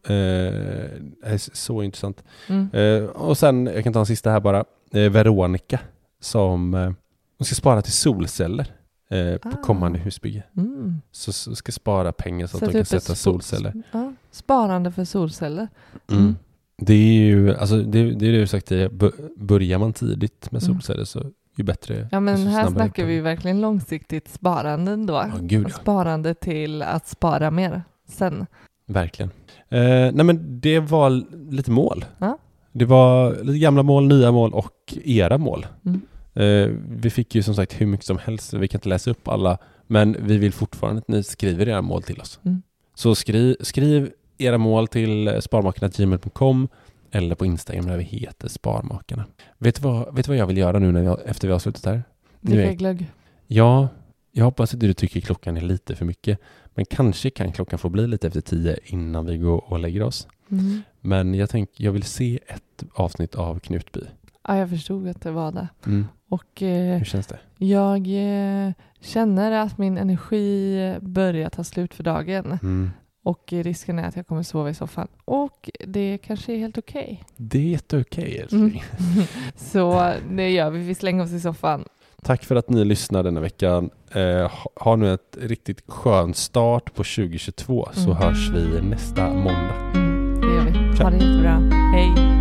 [1.26, 2.24] Eh, så intressant.
[2.50, 2.70] Mm.
[2.74, 4.66] Eh, och sen, jag kan ta en sista här bara.
[4.94, 5.80] Eh, Veronica
[6.22, 6.92] som eh,
[7.38, 8.76] hon ska spara till solceller
[9.10, 9.64] eh, på Ah.
[9.64, 10.44] kommande husbygge.
[10.58, 11.02] Mm.
[11.12, 13.84] Så, så ska spara pengar så att Sätt de kan upp ett sätta solceller.
[13.92, 15.68] Ja, sparande för solceller.
[16.12, 16.36] Mm.
[16.84, 20.64] Det är ju, alltså det, det är det du sagt tidigare, börjar man tidigt med
[20.64, 20.74] Mm.
[20.76, 21.24] solceller så
[21.58, 22.08] ju bättre.
[22.12, 23.24] Ja men desto här snackar vi uppgång.
[23.24, 25.14] verkligen långsiktigt sparande då.
[25.14, 25.70] Ja, gud ja.
[25.70, 28.46] Sparande till att spara mer sen.
[28.88, 29.32] Verkligen.
[29.70, 29.80] Eh,
[30.14, 32.06] nej men det var lite mål.
[32.18, 32.38] Ja.
[32.72, 35.66] Det var lite gamla mål, nya mål och era mål.
[35.86, 36.02] Mm.
[36.34, 39.28] Eh, vi fick ju som sagt hur mycket som helst, vi kan inte läsa upp
[39.28, 39.58] alla,
[39.88, 42.40] men vi vill fortfarande att ni skriver era mål till oss.
[42.46, 42.62] Mm.
[42.96, 44.10] Så skriv, skriv
[44.42, 46.68] era mål till sparmakarna.gmail.com
[47.12, 49.26] eller på Instagram där vi heter Sparmakarna.
[49.58, 51.60] Vet du vad, vet du vad jag vill göra nu när jag, efter vi har
[51.60, 52.04] slutat här?
[52.42, 53.12] Dricka glögg.
[53.48, 53.88] Ja,
[54.32, 56.40] jag hoppas att du tycker klockan är lite för mycket.
[56.74, 60.28] Men kanske kan klockan få bli lite efter tio innan vi går och lägger oss.
[60.52, 60.82] Mm.
[61.02, 64.02] Men jag tänker, jag vill se ett avsnitt av Knutby.
[64.48, 65.68] Ja, jag förstod att det var det.
[65.86, 66.08] Mm.
[66.30, 67.40] Och eh, Hur känns det?
[67.58, 68.72] jag eh,
[69.02, 72.60] känner att min energi börjar ta slut för dagen.
[72.64, 72.92] Mm.
[73.24, 75.08] Och risken är att jag kommer sova i soffan.
[75.26, 77.24] Och det kanske är helt okej.
[77.38, 78.84] Det är jätteokej älskling.
[79.00, 79.24] Mm.
[79.56, 80.80] Så det gör vi.
[80.80, 81.84] Vi slänger oss i soffan.
[82.24, 83.90] Tack för att ni lyssnar denna veckan.
[84.12, 88.16] Eh, ha- nu ett riktigt skön start på 2022 så Mm.
[88.16, 89.76] hörs vi nästa måndag.
[89.94, 91.04] Mm, det gör vi.
[91.04, 91.70] Ha det jättebra.
[91.94, 92.41] Hej.